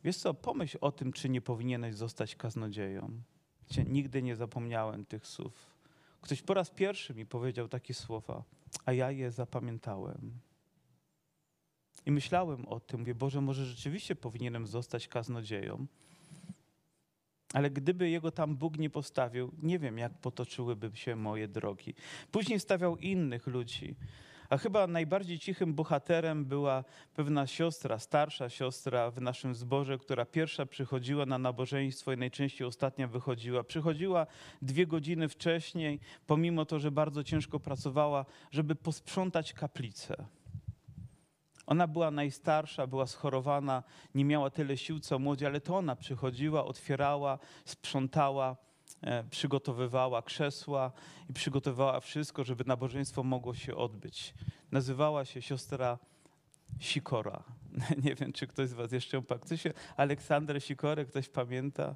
wiesz 0.08 0.18
co, 0.18 0.34
pomyśl 0.34 0.78
o 0.82 0.92
tym, 0.92 1.14
czy 1.14 1.30
nie 1.30 1.42
powinieneś 1.42 1.96
zostać 1.96 2.36
kaznodzieją. 2.36 3.22
Wiecie, 3.70 3.84
nigdy 3.84 4.22
nie 4.22 4.36
zapomniałem 4.36 5.06
tych 5.06 5.28
słów. 5.28 5.76
Ktoś 6.22 6.42
po 6.42 6.54
raz 6.54 6.70
pierwszy 6.70 7.14
mi 7.14 7.26
powiedział 7.26 7.68
takie 7.68 7.94
słowa, 7.94 8.44
a 8.86 8.94
ja 8.94 9.12
je 9.12 9.32
zapamiętałem. 9.32 10.32
I 12.06 12.12
myślałem 12.12 12.66
o 12.68 12.80
tym, 12.80 13.00
mówię, 13.00 13.16
Boże, 13.16 13.42
może 13.42 13.66
rzeczywiście 13.66 14.16
powinienem 14.16 14.68
zostać 14.68 15.08
kaznodzieją. 15.08 15.86
Ale 17.54 17.70
gdyby 17.70 18.10
jego 18.10 18.32
tam 18.32 18.56
Bóg 18.56 18.78
nie 18.78 18.90
postawił, 18.90 19.52
nie 19.62 19.80
wiem, 19.80 19.98
jak 19.98 20.14
potoczyłyby 20.14 20.92
się 20.94 21.16
moje 21.16 21.48
drogi. 21.48 21.94
Później 22.32 22.60
stawiał 22.60 22.98
innych 22.98 23.48
ludzi. 23.48 23.96
A 24.50 24.58
chyba 24.58 24.88
najbardziej 24.88 25.40
cichym 25.40 25.74
bohaterem 25.74 26.46
była 26.46 26.84
pewna 27.14 27.48
siostra, 27.48 28.00
starsza 28.00 28.50
siostra 28.50 29.12
w 29.12 29.22
naszym 29.22 29.56
zborze, 29.56 29.98
która 29.98 30.26
pierwsza 30.26 30.66
przychodziła 30.66 31.26
na 31.26 31.38
nabożeństwo 31.38 32.14
i 32.14 32.18
najczęściej 32.18 32.68
ostatnia 32.68 33.08
wychodziła. 33.08 33.64
Przychodziła 33.64 34.28
dwie 34.62 34.88
godziny 34.88 35.30
wcześniej, 35.30 36.00
pomimo 36.28 36.66
to, 36.66 36.80
że 36.80 36.92
bardzo 36.92 37.24
ciężko 37.24 37.60
pracowała, 37.60 38.26
żeby 38.52 38.76
posprzątać 38.76 39.54
kaplicę. 39.54 40.26
Ona 41.66 41.88
była 41.88 42.12
najstarsza, 42.12 42.88
była 42.88 43.08
schorowana, 43.08 43.84
nie 44.16 44.26
miała 44.26 44.50
tyle 44.50 44.78
sił 44.78 45.00
co 45.00 45.20
młodzi, 45.20 45.46
ale 45.46 45.62
to 45.62 45.78
ona 45.78 45.96
przychodziła, 45.96 46.66
otwierała, 46.66 47.40
sprzątała 47.66 48.58
przygotowywała 49.30 50.22
krzesła 50.22 50.92
i 51.30 51.34
przygotowywała 51.34 52.00
wszystko, 52.00 52.44
żeby 52.44 52.64
nabożeństwo 52.68 53.24
mogło 53.24 53.54
się 53.54 53.76
odbyć. 53.76 54.34
Nazywała 54.72 55.26
się 55.26 55.42
siostra 55.42 55.98
Sikora. 56.80 57.44
Nie 58.04 58.16
wiem, 58.16 58.34
czy 58.34 58.48
ktoś 58.48 58.70
z 58.70 58.74
was 58.74 58.92
jeszcze 58.92 59.22
pamięta. 59.22 59.58
się 59.58 59.74
Aleksander 59.98 60.64
Sikory, 60.64 61.06
ktoś 61.06 61.30
pamięta? 61.30 61.96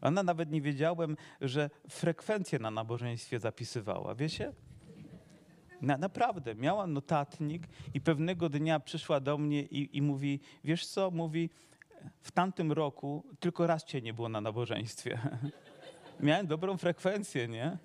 Ona 0.00 0.22
nawet 0.22 0.50
nie 0.50 0.60
wiedziałem, 0.60 1.16
że 1.40 1.70
frekwencję 1.88 2.58
na 2.58 2.70
nabożeństwie 2.70 3.38
zapisywała, 3.40 4.14
wiecie? 4.14 4.52
Na, 5.80 5.98
naprawdę, 5.98 6.54
miała 6.54 6.86
notatnik 6.86 7.62
i 7.94 8.00
pewnego 8.00 8.48
dnia 8.48 8.80
przyszła 8.80 9.20
do 9.20 9.38
mnie 9.38 9.62
i, 9.62 9.96
i 9.96 10.02
mówi, 10.02 10.40
wiesz 10.64 10.86
co, 10.86 11.10
mówi, 11.10 11.50
w 12.20 12.30
tamtym 12.30 12.72
roku 12.72 13.24
tylko 13.40 13.66
raz 13.66 13.84
cię 13.84 14.02
nie 14.02 14.14
było 14.14 14.28
na 14.28 14.40
nabożeństwie. 14.40 15.18
Miałem 16.20 16.46
dobrą 16.46 16.76
frekwencję, 16.76 17.48
nie? 17.48 17.78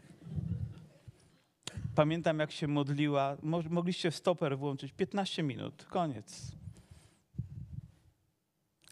Pamiętam, 1.95 2.39
jak 2.39 2.51
się 2.51 2.67
modliła. 2.67 3.37
Mogliście 3.69 4.11
stoper 4.11 4.57
włączyć 4.57 4.93
15 4.93 5.43
minut, 5.43 5.85
koniec. 5.85 6.51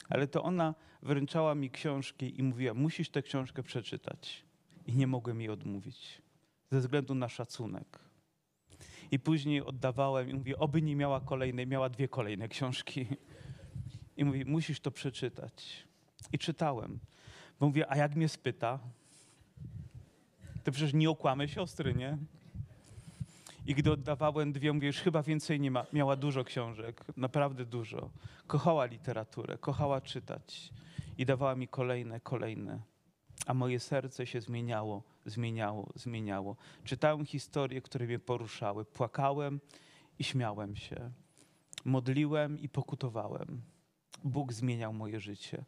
Ale 0.10 0.28
to 0.28 0.44
ona 0.44 0.76
wręczała 1.02 1.56
mi 1.56 1.72
książki 1.72 2.40
i 2.40 2.44
mówiła: 2.44 2.74
Musisz 2.74 3.10
tę 3.10 3.22
książkę 3.22 3.64
przeczytać. 3.64 4.46
I 4.88 4.96
nie 4.96 5.08
mogłem 5.08 5.42
jej 5.42 5.50
odmówić, 5.50 6.22
ze 6.72 6.80
względu 6.80 7.16
na 7.16 7.30
szacunek. 7.30 8.00
I 9.12 9.20
później 9.20 9.62
oddawałem 9.62 10.30
i 10.30 10.34
mówię: 10.34 10.60
Oby 10.60 10.82
nie 10.82 10.96
miała 10.96 11.22
kolejnej, 11.22 11.68
miała 11.68 11.90
dwie 11.90 12.08
kolejne 12.08 12.48
książki. 12.48 13.08
I 14.18 14.26
mówi, 14.26 14.46
musisz 14.46 14.80
to 14.80 14.92
przeczytać. 14.92 15.88
I 16.32 16.40
czytałem. 16.40 17.00
Bo 17.60 17.68
mówię, 17.68 17.92
a 17.92 17.98
jak 17.98 18.16
mnie 18.16 18.30
spyta, 18.30 18.80
to 20.64 20.72
przecież 20.72 20.94
nie 20.94 21.10
okłamy 21.10 21.48
siostry, 21.48 21.94
nie? 21.94 22.18
I 23.66 23.76
gdy 23.76 23.92
oddawałem 23.92 24.54
dwie, 24.54 24.74
mówię, 24.74 24.88
już 24.88 24.98
chyba 24.98 25.24
więcej 25.24 25.60
nie 25.60 25.72
ma. 25.72 25.86
Miała 25.94 26.16
dużo 26.16 26.44
książek, 26.44 27.06
naprawdę 27.18 27.66
dużo. 27.66 28.10
Kochała 28.48 28.86
literaturę, 28.86 29.58
kochała 29.58 30.02
czytać. 30.02 30.74
I 31.18 31.26
dawała 31.26 31.56
mi 31.56 31.68
kolejne, 31.68 32.20
kolejne. 32.20 32.80
A 33.46 33.54
moje 33.54 33.80
serce 33.80 34.28
się 34.28 34.42
zmieniało, 34.42 35.04
zmieniało, 35.26 35.94
zmieniało. 35.96 36.56
Czytałem 36.84 37.26
historie, 37.26 37.82
które 37.82 38.06
mnie 38.06 38.20
poruszały. 38.20 38.86
Płakałem 38.86 39.60
i 40.20 40.24
śmiałem 40.24 40.76
się. 40.76 41.12
Modliłem 41.86 42.60
i 42.60 42.70
pokutowałem. 42.70 43.62
Bóg 44.24 44.54
zmieniał 44.54 44.94
moje 44.94 45.20
życie. 45.20 45.64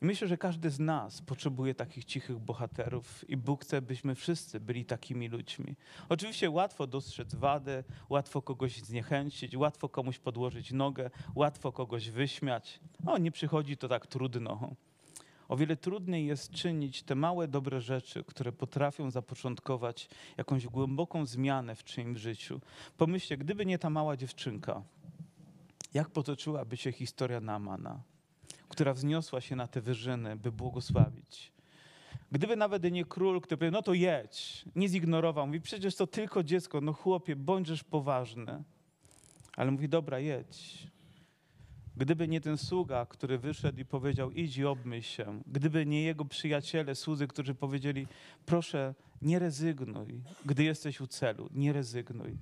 Myślę, 0.00 0.28
że 0.28 0.38
każdy 0.38 0.70
z 0.70 0.78
nas 0.80 1.22
potrzebuje 1.22 1.74
takich 1.74 2.04
cichych 2.04 2.38
bohaterów 2.38 3.30
i 3.30 3.36
Bóg 3.36 3.64
chce, 3.64 3.82
byśmy 3.82 4.14
wszyscy 4.14 4.60
byli 4.60 4.84
takimi 4.84 5.28
ludźmi. 5.28 5.76
Oczywiście 6.08 6.50
łatwo 6.50 6.86
dostrzec 6.86 7.34
wadę, 7.34 7.84
łatwo 8.08 8.42
kogoś 8.42 8.76
zniechęcić, 8.76 9.56
łatwo 9.56 9.88
komuś 9.88 10.18
podłożyć 10.18 10.72
nogę, 10.72 11.10
łatwo 11.34 11.72
kogoś 11.72 12.10
wyśmiać. 12.10 12.80
O, 13.06 13.18
nie 13.18 13.30
przychodzi 13.30 13.76
to 13.76 13.88
tak 13.88 14.06
trudno. 14.06 14.74
O 15.48 15.56
wiele 15.56 15.76
trudniej 15.76 16.26
jest 16.26 16.50
czynić 16.50 17.02
te 17.02 17.14
małe, 17.14 17.48
dobre 17.48 17.80
rzeczy, 17.80 18.24
które 18.24 18.52
potrafią 18.52 19.10
zapoczątkować 19.10 20.08
jakąś 20.36 20.66
głęboką 20.66 21.26
zmianę 21.26 21.74
w 21.74 21.84
czyimś 21.84 22.18
życiu. 22.18 22.60
Pomyślcie, 22.96 23.36
gdyby 23.36 23.66
nie 23.66 23.78
ta 23.78 23.90
mała 23.90 24.16
dziewczynka, 24.16 24.82
jak 25.94 26.10
potoczyłaby 26.10 26.76
się 26.76 26.92
historia 26.92 27.40
Naamana, 27.40 28.02
która 28.68 28.94
wzniosła 28.94 29.40
się 29.40 29.56
na 29.56 29.66
te 29.66 29.80
wyżyny, 29.80 30.36
by 30.36 30.52
błogosławić. 30.52 31.52
Gdyby 32.32 32.56
nawet 32.56 32.92
nie 32.92 33.04
król, 33.04 33.40
który 33.40 33.58
powiedział, 33.58 33.78
no 33.78 33.82
to 33.82 33.94
jedź, 33.94 34.64
nie 34.76 34.88
zignorował, 34.88 35.46
mówi, 35.46 35.60
przecież 35.60 35.96
to 35.96 36.06
tylko 36.06 36.42
dziecko, 36.42 36.80
no 36.80 36.92
chłopie, 36.92 37.36
bądźesz 37.36 37.84
poważny. 37.84 38.62
Ale 39.56 39.70
mówi, 39.70 39.88
dobra, 39.88 40.18
jedź. 40.18 40.88
Gdyby 41.96 42.28
nie 42.28 42.40
ten 42.40 42.58
sługa, 42.58 43.06
który 43.06 43.38
wyszedł 43.38 43.80
i 43.80 43.84
powiedział, 43.84 44.30
idź 44.30 44.56
i 44.56 44.64
obmyśl 44.64 45.08
się, 45.08 45.42
gdyby 45.46 45.86
nie 45.86 46.02
jego 46.02 46.24
przyjaciele, 46.24 46.94
słudzy, 46.94 47.26
którzy 47.26 47.54
powiedzieli, 47.54 48.06
proszę, 48.46 48.94
nie 49.22 49.38
rezygnuj, 49.38 50.22
gdy 50.46 50.64
jesteś 50.64 51.00
u 51.00 51.06
celu, 51.06 51.48
nie 51.54 51.72
rezygnuj. 51.72 52.38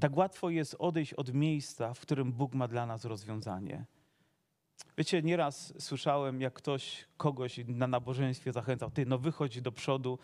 Tak 0.00 0.16
łatwo 0.16 0.50
jest 0.50 0.76
odejść 0.78 1.14
od 1.14 1.34
miejsca, 1.34 1.94
w 1.94 2.00
którym 2.00 2.32
Bóg 2.32 2.54
ma 2.54 2.68
dla 2.68 2.86
nas 2.86 3.04
rozwiązanie. 3.04 3.84
Wiecie, 4.98 5.22
nieraz 5.22 5.74
słyszałem, 5.78 6.40
jak 6.40 6.54
ktoś 6.54 7.04
kogoś 7.16 7.60
na 7.68 7.86
nabożeństwie 7.86 8.52
zachęcał, 8.52 8.90
ty 8.90 9.06
no 9.06 9.18
wychodź 9.18 9.60
do 9.60 9.72
przodu 9.72 10.18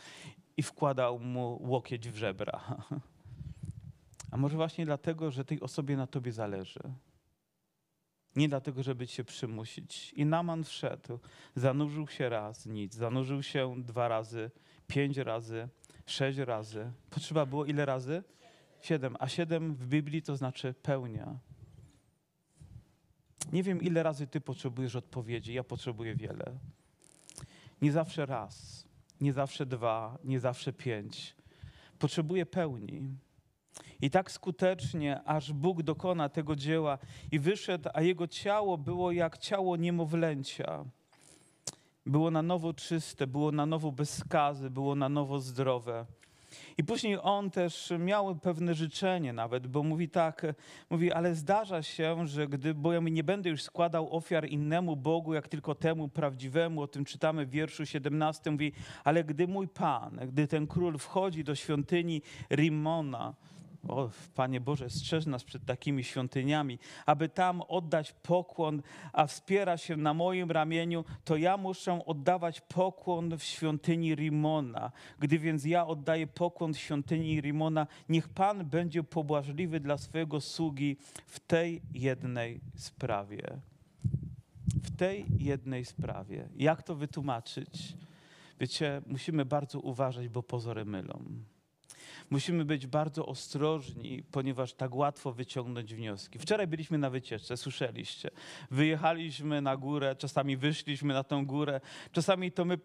i 0.56 0.62
wkładał 0.62 1.18
mu 1.18 1.58
łokieć 1.62 2.08
w 2.08 2.16
żebra. 2.16 2.60
A 4.30 4.36
może 4.36 4.56
właśnie 4.56 4.84
dlatego, 4.84 5.30
że 5.30 5.44
tej 5.44 5.60
osobie 5.60 5.96
na 5.96 6.06
tobie 6.06 6.32
zależy. 6.32 6.80
Nie 8.36 8.48
dlatego, 8.48 8.82
żeby 8.82 9.06
cię 9.06 9.24
przymusić. 9.24 10.12
I 10.12 10.26
Naman 10.26 10.64
wszedł, 10.64 11.18
zanurzył 11.54 12.08
się 12.08 12.28
raz, 12.28 12.66
nic, 12.66 12.94
zanurzył 12.94 13.42
się 13.42 13.82
dwa 13.82 14.08
razy, 14.08 14.50
pięć 14.86 15.16
razy, 15.16 15.68
sześć 16.06 16.38
razy. 16.38 16.92
Potrzeba 17.10 17.46
było 17.46 17.64
ile 17.64 17.86
razy? 17.86 18.22
A 19.18 19.28
siedem 19.28 19.74
w 19.74 19.86
Biblii 19.86 20.22
to 20.22 20.36
znaczy 20.36 20.74
pełnia. 20.82 21.38
Nie 23.52 23.62
wiem, 23.62 23.82
ile 23.82 24.02
razy 24.02 24.26
ty 24.26 24.40
potrzebujesz 24.40 24.96
odpowiedzi, 24.96 25.54
ja 25.54 25.64
potrzebuję 25.64 26.14
wiele. 26.14 26.58
Nie 27.82 27.92
zawsze 27.92 28.26
raz, 28.26 28.84
nie 29.20 29.32
zawsze 29.32 29.66
dwa, 29.66 30.18
nie 30.24 30.40
zawsze 30.40 30.72
pięć. 30.72 31.36
Potrzebuje 31.98 32.46
pełni. 32.46 33.08
I 34.00 34.10
tak 34.10 34.30
skutecznie, 34.30 35.22
aż 35.24 35.52
Bóg 35.52 35.82
dokona 35.82 36.28
tego 36.28 36.56
dzieła 36.56 36.98
i 37.32 37.38
wyszedł, 37.38 37.88
a 37.94 38.02
jego 38.02 38.28
ciało 38.28 38.78
było 38.78 39.12
jak 39.12 39.38
ciało 39.38 39.76
niemowlęcia. 39.76 40.84
Było 42.06 42.30
na 42.30 42.42
nowo 42.42 42.74
czyste, 42.74 43.26
było 43.26 43.52
na 43.52 43.66
nowo 43.66 43.92
bez 43.92 44.18
skazy, 44.18 44.70
było 44.70 44.94
na 44.94 45.08
nowo 45.08 45.40
zdrowe. 45.40 46.06
I 46.78 46.84
później 46.84 47.18
on 47.22 47.50
też 47.50 47.92
miał 47.98 48.36
pewne 48.36 48.74
życzenie 48.74 49.32
nawet, 49.32 49.66
bo 49.66 49.82
mówi 49.82 50.08
tak, 50.08 50.46
mówi, 50.90 51.12
ale 51.12 51.34
zdarza 51.34 51.82
się, 51.82 52.26
że 52.26 52.48
gdy, 52.48 52.74
bo 52.74 52.92
ja 52.92 53.00
nie 53.00 53.24
będę 53.24 53.50
już 53.50 53.62
składał 53.62 54.16
ofiar 54.16 54.48
innemu 54.48 54.96
Bogu, 54.96 55.34
jak 55.34 55.48
tylko 55.48 55.74
temu 55.74 56.08
prawdziwemu, 56.08 56.82
o 56.82 56.86
tym 56.86 57.04
czytamy 57.04 57.46
w 57.46 57.50
wierszu 57.50 57.86
17, 57.86 58.50
mówi, 58.50 58.72
ale 59.04 59.24
gdy 59.24 59.48
mój 59.48 59.68
Pan, 59.68 60.20
gdy 60.28 60.46
ten 60.46 60.66
król 60.66 60.98
wchodzi 60.98 61.44
do 61.44 61.54
świątyni 61.54 62.22
Rimona, 62.50 63.34
o, 63.88 64.10
Panie 64.34 64.60
Boże, 64.60 64.90
strzeż 64.90 65.26
nas 65.26 65.44
przed 65.44 65.64
takimi 65.64 66.04
świątyniami, 66.04 66.78
aby 67.06 67.28
tam 67.28 67.62
oddać 67.62 68.12
pokłon, 68.12 68.82
a 69.12 69.26
wspiera 69.26 69.76
się 69.76 69.96
na 69.96 70.14
moim 70.14 70.50
ramieniu, 70.50 71.04
to 71.24 71.36
ja 71.36 71.56
muszę 71.56 72.04
oddawać 72.06 72.60
pokłon 72.60 73.38
w 73.38 73.42
świątyni 73.42 74.14
Rimona. 74.14 74.92
Gdy 75.18 75.38
więc 75.38 75.64
ja 75.64 75.86
oddaję 75.86 76.26
pokłon 76.26 76.74
w 76.74 76.78
świątyni 76.78 77.40
Rimona, 77.40 77.86
niech 78.08 78.28
Pan 78.28 78.64
będzie 78.64 79.02
pobłażliwy 79.02 79.80
dla 79.80 79.98
swojego 79.98 80.40
sługi 80.40 80.96
w 81.26 81.40
tej 81.40 81.82
jednej 81.94 82.60
sprawie. 82.76 83.60
W 84.82 84.96
tej 84.96 85.26
jednej 85.38 85.84
sprawie. 85.84 86.48
Jak 86.56 86.82
to 86.82 86.94
wytłumaczyć? 86.94 87.96
Wiecie, 88.60 89.02
musimy 89.06 89.44
bardzo 89.44 89.80
uważać, 89.80 90.28
bo 90.28 90.42
pozory 90.42 90.84
mylą. 90.84 91.24
Musimy 92.30 92.64
być 92.64 92.86
bardzo 92.86 93.26
ostrożni, 93.26 94.22
ponieważ 94.30 94.74
tak 94.74 94.94
łatwo 94.94 95.32
wyciągnąć 95.32 95.94
wnioski. 95.94 96.38
Wczoraj 96.38 96.66
byliśmy 96.66 96.98
na 96.98 97.10
wycieczce, 97.10 97.56
słyszeliście. 97.56 98.30
Wyjechaliśmy 98.70 99.60
na 99.60 99.76
górę, 99.76 100.16
czasami 100.16 100.56
wyszliśmy 100.56 101.14
na 101.14 101.24
tą 101.24 101.46
górę, 101.46 101.80
czasami 102.12 102.52
to 102.52 102.64
my 102.64 102.78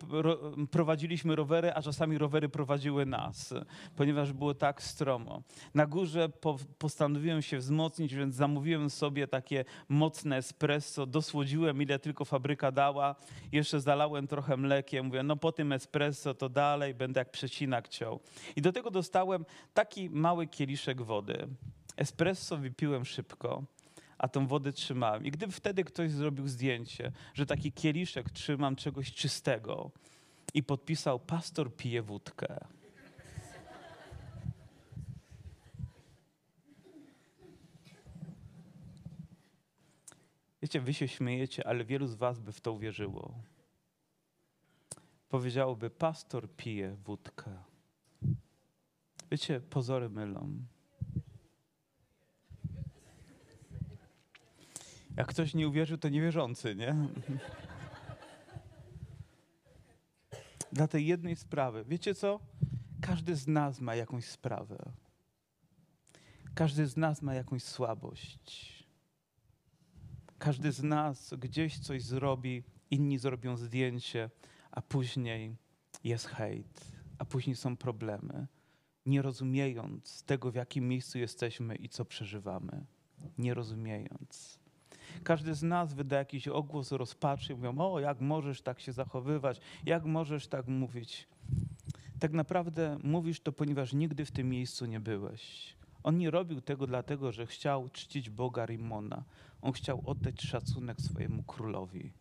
prowadziliśmy 0.71 1.35
rowery, 1.35 1.73
a 1.73 1.81
czasami 1.81 2.17
rowery 2.17 2.49
prowadziły 2.49 3.05
nas, 3.05 3.53
ponieważ 3.95 4.33
było 4.33 4.53
tak 4.53 4.83
stromo. 4.83 5.41
Na 5.73 5.85
górze 5.85 6.29
po, 6.29 6.57
postanowiłem 6.77 7.41
się 7.41 7.57
wzmocnić, 7.57 8.15
więc 8.15 8.35
zamówiłem 8.35 8.89
sobie 8.89 9.27
takie 9.27 9.65
mocne 9.89 10.37
espresso, 10.37 11.05
dosłodziłem 11.05 11.81
ile 11.81 11.99
tylko 11.99 12.25
fabryka 12.25 12.71
dała, 12.71 13.15
jeszcze 13.51 13.81
zalałem 13.81 14.27
trochę 14.27 14.57
mlekiem, 14.57 15.05
mówię, 15.05 15.23
no 15.23 15.35
po 15.35 15.51
tym 15.51 15.71
espresso 15.71 16.33
to 16.33 16.49
dalej 16.49 16.93
będę 16.93 17.21
jak 17.21 17.31
przecinak 17.31 17.87
ciął. 17.87 18.19
I 18.55 18.61
do 18.61 18.71
tego 18.71 18.91
dostałem 18.91 19.16
taki 19.73 20.09
mały 20.09 20.47
kieliszek 20.47 21.01
wody. 21.01 21.47
Espresso 21.97 22.57
wypiłem 22.57 23.05
szybko, 23.05 23.63
a 24.17 24.27
tą 24.27 24.47
wodę 24.47 24.71
trzymałem. 24.73 25.25
I 25.25 25.31
gdyby 25.31 25.53
wtedy 25.53 25.83
ktoś 25.83 26.11
zrobił 26.11 26.47
zdjęcie, 26.47 27.11
że 27.33 27.45
taki 27.45 27.71
kieliszek 27.71 28.29
trzymam 28.29 28.75
czegoś 28.75 29.13
czystego 29.13 29.91
i 30.53 30.63
podpisał, 30.63 31.19
pastor 31.19 31.75
pije 31.75 32.01
wódkę. 32.01 32.57
Wiecie, 40.61 40.81
wy 40.81 40.93
się 40.93 41.07
śmiejecie, 41.07 41.67
ale 41.67 41.85
wielu 41.85 42.07
z 42.07 42.15
was 42.15 42.39
by 42.39 42.51
w 42.51 42.61
to 42.61 42.73
uwierzyło. 42.73 43.33
Powiedziałoby, 45.29 45.89
pastor 45.89 46.49
pije 46.55 46.95
wódkę. 46.95 47.51
Wiecie, 49.31 49.59
pozory 49.59 50.09
mylą. 50.09 50.65
Jak 55.17 55.27
ktoś 55.27 55.53
nie 55.53 55.67
uwierzył, 55.67 55.97
to 55.97 56.09
niewierzący, 56.09 56.75
nie? 56.75 56.95
Dla 60.73 60.87
tej 60.87 61.05
jednej 61.05 61.35
sprawy. 61.35 61.85
Wiecie 61.87 62.15
co? 62.15 62.39
Każdy 63.01 63.35
z 63.35 63.47
nas 63.47 63.81
ma 63.81 63.95
jakąś 63.95 64.25
sprawę. 64.25 64.91
Każdy 66.55 66.87
z 66.87 66.97
nas 66.97 67.21
ma 67.21 67.33
jakąś 67.33 67.63
słabość. 67.63 68.87
Każdy 70.37 70.71
z 70.71 70.83
nas 70.83 71.33
gdzieś 71.33 71.79
coś 71.79 72.03
zrobi, 72.03 72.63
inni 72.91 73.17
zrobią 73.17 73.57
zdjęcie, 73.57 74.29
a 74.71 74.81
później 74.81 75.55
jest 76.03 76.27
hejt, 76.27 76.91
a 77.17 77.25
później 77.25 77.55
są 77.55 77.77
problemy 77.77 78.47
nie 79.07 79.21
rozumiejąc 79.21 80.23
tego, 80.23 80.51
w 80.51 80.55
jakim 80.55 80.87
miejscu 80.87 81.17
jesteśmy 81.17 81.75
i 81.75 81.89
co 81.89 82.05
przeżywamy. 82.05 82.85
Nie 83.37 83.53
rozumiejąc. 83.53 84.59
Każdy 85.23 85.53
z 85.53 85.63
nas 85.63 85.93
wyda 85.93 86.17
jakiś 86.17 86.47
ogłos 86.47 86.91
rozpaczy, 86.91 87.55
mówią: 87.55 87.77
O, 87.77 87.99
jak 87.99 88.21
możesz 88.21 88.61
tak 88.61 88.79
się 88.79 88.91
zachowywać, 88.91 89.61
jak 89.85 90.05
możesz 90.05 90.47
tak 90.47 90.67
mówić. 90.67 91.27
Tak 92.19 92.31
naprawdę 92.31 92.97
mówisz 93.03 93.41
to, 93.41 93.51
ponieważ 93.51 93.93
nigdy 93.93 94.25
w 94.25 94.31
tym 94.31 94.49
miejscu 94.49 94.85
nie 94.85 94.99
byłeś. 94.99 95.75
On 96.03 96.17
nie 96.17 96.31
robił 96.31 96.61
tego 96.61 96.87
dlatego, 96.87 97.31
że 97.31 97.45
chciał 97.45 97.89
czcić 97.89 98.29
Boga 98.29 98.65
Rimona. 98.65 99.23
On 99.61 99.71
chciał 99.71 100.01
oddać 100.05 100.41
szacunek 100.41 101.01
swojemu 101.01 101.43
królowi. 101.43 102.13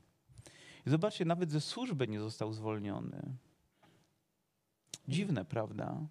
I 0.87 0.91
zobaczcie, 0.91 1.25
nawet 1.25 1.51
ze 1.51 1.61
służby 1.61 2.09
nie 2.09 2.21
został 2.21 2.53
zwolniony. 2.53 3.37
Dziwne, 5.09 5.45
prawda? 5.45 6.07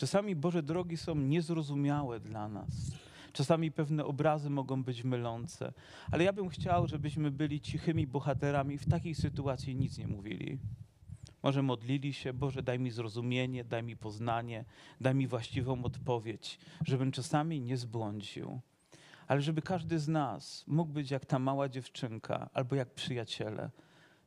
Czasami 0.00 0.36
Boże 0.36 0.62
drogi 0.62 0.96
są 0.96 1.14
niezrozumiałe 1.14 2.20
dla 2.20 2.48
nas. 2.48 2.70
Czasami 3.32 3.72
pewne 3.72 4.04
obrazy 4.04 4.50
mogą 4.50 4.82
być 4.82 5.04
mylące, 5.04 5.72
ale 6.12 6.24
ja 6.24 6.32
bym 6.32 6.48
chciał, 6.48 6.86
żebyśmy 6.86 7.30
byli 7.30 7.60
cichymi 7.60 8.06
bohaterami 8.06 8.78
w 8.78 8.88
takiej 8.88 9.14
sytuacji 9.14 9.76
nic 9.76 9.98
nie 9.98 10.06
mówili. 10.06 10.58
Może 11.42 11.62
modlili 11.62 12.14
się, 12.14 12.32
Boże, 12.32 12.62
daj 12.62 12.78
mi 12.78 12.90
zrozumienie, 12.90 13.64
daj 13.64 13.82
mi 13.82 13.96
poznanie, 13.96 14.64
daj 15.00 15.14
mi 15.14 15.26
właściwą 15.26 15.84
odpowiedź, 15.84 16.58
żebym 16.86 17.12
czasami 17.12 17.60
nie 17.60 17.76
zbłądził. 17.76 18.60
Ale 19.26 19.42
żeby 19.42 19.62
każdy 19.62 19.98
z 19.98 20.08
nas 20.08 20.64
mógł 20.66 20.92
być 20.92 21.10
jak 21.10 21.26
ta 21.26 21.38
mała 21.38 21.68
dziewczynka 21.68 22.50
albo 22.54 22.76
jak 22.76 22.94
przyjaciele. 22.94 23.70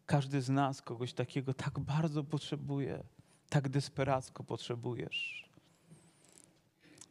Każdy 0.05 0.41
z 0.41 0.49
nas 0.49 0.81
kogoś 0.81 1.13
takiego 1.13 1.53
tak 1.53 1.79
bardzo 1.79 2.23
potrzebuje, 2.23 3.03
tak 3.49 3.69
desperacko 3.69 4.43
potrzebujesz 4.43 5.43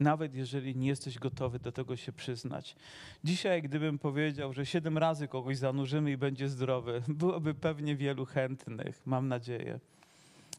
nawet 0.01 0.35
jeżeli 0.35 0.77
nie 0.77 0.89
jesteś 0.89 1.19
gotowy 1.19 1.59
do 1.59 1.73
tego 1.73 1.97
się 1.97 2.13
przyznać. 2.13 2.77
Dzisiaj, 3.25 3.63
gdybym 3.63 3.99
powiedział, 3.99 4.53
że 4.53 4.67
siedem 4.67 4.99
razy 4.99 5.29
kogoś 5.29 5.59
zanurzymy 5.59 6.11
i 6.11 6.17
będzie 6.17 6.49
zdrowy, 6.49 7.03
byłoby 7.09 7.55
pewnie 7.55 7.97
wielu 7.97 8.27
chętnych, 8.27 9.03
mam 9.07 9.29
nadzieję. 9.29 9.81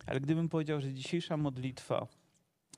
Ale 0.05 0.19
gdybym 0.19 0.49
powiedział, 0.49 0.81
że 0.81 0.93
dzisiejsza 0.93 1.37
modlitwa 1.37 2.07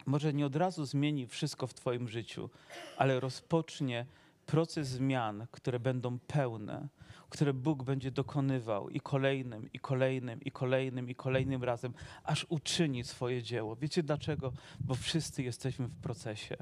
może 0.05 0.33
nie 0.33 0.45
od 0.45 0.55
razu 0.55 0.85
zmieni 0.85 1.27
wszystko 1.27 1.67
w 1.67 1.73
Twoim 1.73 2.07
życiu, 2.07 2.49
ale 2.97 3.19
rozpocznie 3.19 4.05
proces 4.45 4.87
zmian, 4.87 5.47
które 5.51 5.79
będą 5.79 6.19
pełne, 6.19 6.87
które 7.29 7.53
Bóg 7.53 7.83
będzie 7.83 8.11
dokonywał 8.11 8.89
i 8.89 8.99
kolejnym, 8.99 9.71
i 9.73 9.79
kolejnym, 9.79 10.41
i 10.41 10.51
kolejnym, 10.51 11.09
i 11.09 11.15
kolejnym 11.15 11.63
razem, 11.63 11.93
aż 12.23 12.45
uczyni 12.49 13.03
swoje 13.03 13.43
dzieło. 13.43 13.75
Wiecie 13.75 14.03
dlaczego? 14.03 14.53
Bo 14.79 14.95
wszyscy 14.95 15.43
jesteśmy 15.43 15.87
w 15.87 15.95
procesie. 15.95 16.57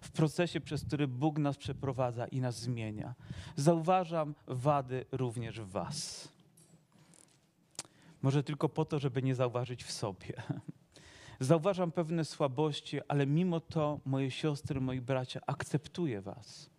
W 0.00 0.10
procesie, 0.10 0.60
przez 0.60 0.84
który 0.84 1.08
Bóg 1.08 1.38
nas 1.38 1.56
przeprowadza 1.56 2.26
i 2.26 2.40
nas 2.40 2.60
zmienia. 2.60 3.14
Zauważam 3.56 4.34
wady 4.46 5.04
również 5.12 5.60
w 5.60 5.70
Was. 5.70 6.28
Może 8.22 8.42
tylko 8.42 8.68
po 8.68 8.84
to, 8.84 8.98
żeby 8.98 9.22
nie 9.22 9.34
zauważyć 9.34 9.84
w 9.84 9.92
sobie. 9.92 10.32
Zauważam 11.40 11.92
pewne 11.92 12.24
słabości, 12.24 13.00
ale 13.08 13.26
mimo 13.26 13.60
to, 13.60 14.00
moje 14.04 14.30
siostry, 14.30 14.80
moi 14.80 15.00
bracia, 15.00 15.40
akceptuję 15.46 16.20
Was. 16.20 16.70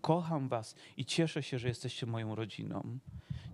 Kocham 0.00 0.48
Was 0.48 0.74
i 0.96 1.04
cieszę 1.04 1.42
się, 1.42 1.58
że 1.58 1.68
jesteście 1.68 2.06
moją 2.06 2.34
rodziną. 2.34 2.98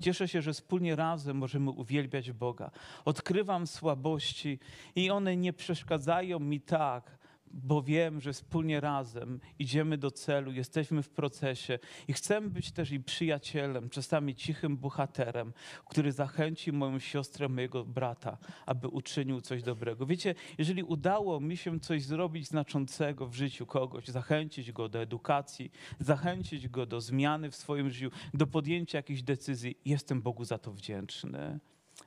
Cieszę 0.01 0.29
się, 0.29 0.43
że 0.43 0.53
wspólnie 0.53 0.97
razem 0.97 1.37
możemy 1.37 1.71
uwielbiać 1.71 2.33
Boga. 2.33 2.71
Odkrywam 3.05 3.67
słabości 3.67 4.59
i 4.97 5.11
one 5.11 5.37
nie 5.37 5.53
przeszkadzają 5.53 6.39
mi 6.39 6.61
tak, 6.61 7.19
bo 7.51 7.83
wiem, 7.83 8.21
że 8.21 8.33
wspólnie 8.33 8.81
razem 8.81 9.41
idziemy 9.59 9.99
do 9.99 10.11
celu, 10.11 10.53
jesteśmy 10.53 11.03
w 11.03 11.11
procesie 11.11 11.79
i 12.09 12.13
chcemy 12.13 12.51
być 12.51 12.73
też 12.73 12.91
i 12.93 13.01
przyjacielem, 13.01 13.91
czasami 13.91 14.35
cichym 14.35 14.77
bohaterem, 14.77 15.53
który 15.87 16.13
zachęci 16.13 16.73
moją 16.73 16.99
siostrę, 16.99 17.49
mojego 17.49 17.85
brata, 17.85 18.39
aby 18.67 18.89
uczynił 18.89 19.41
coś 19.41 19.63
dobrego. 19.63 20.07
Wiecie, 20.07 20.35
jeżeli 20.59 20.83
udało 20.83 21.41
mi 21.41 21.57
się 21.57 21.81
coś 21.81 22.05
zrobić 22.05 22.47
znaczącego 22.47 23.27
w 23.27 23.35
życiu 23.35 23.67
kogoś, 23.67 24.09
zachęcić 24.09 24.73
go 24.73 24.89
do 24.89 25.03
edukacji, 25.03 25.73
zachęcić 26.01 26.69
go 26.69 26.87
do 26.87 27.01
zmiany 27.01 27.51
w 27.51 27.57
swoim 27.57 27.91
życiu, 27.91 28.11
do 28.35 28.47
podjęcia 28.47 28.99
jakiejś 28.99 29.23
decyzji, 29.23 29.79
jestem 29.85 30.23
Bogu 30.23 30.45
za 30.45 30.59
to 30.59 30.73
wdzięczny. 30.73 31.59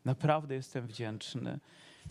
Naprawdę 0.05 0.55
jestem 0.55 0.87
wdzięczny. 0.87 1.59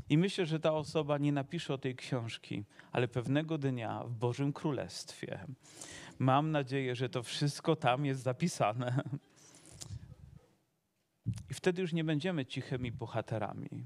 I 0.09 0.19
myślę, 0.19 0.47
że 0.47 0.61
ta 0.61 0.73
osoba 0.73 1.19
nie 1.19 1.33
napisze 1.33 1.75
o 1.75 1.79
tej 1.79 1.97
książki, 1.97 2.65
ale 2.93 3.09
pewnego 3.09 3.59
dnia 3.59 4.05
w 4.05 4.15
Bożym 4.15 4.53
Królestwie 4.53 5.47
mam 6.19 6.51
nadzieję, 6.51 6.97
że 6.97 7.09
to 7.09 7.23
wszystko 7.23 7.77
tam 7.77 8.05
jest 8.05 8.23
zapisane. 8.23 9.03
I 11.51 11.55
wtedy 11.55 11.83
już 11.83 11.93
nie 11.93 12.05
będziemy 12.05 12.47
cichymi 12.47 12.93
bohaterami. 12.93 13.85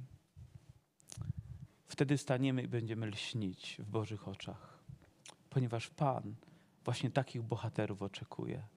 Wtedy 1.88 2.18
staniemy 2.18 2.62
i 2.62 2.68
będziemy 2.68 3.06
lśnić 3.06 3.76
w 3.78 3.90
Bożych 3.90 4.28
oczach, 4.28 4.78
ponieważ 5.50 5.88
Pan 5.90 6.34
właśnie 6.84 7.10
takich 7.10 7.42
bohaterów 7.42 8.02
oczekuje. 8.02 8.66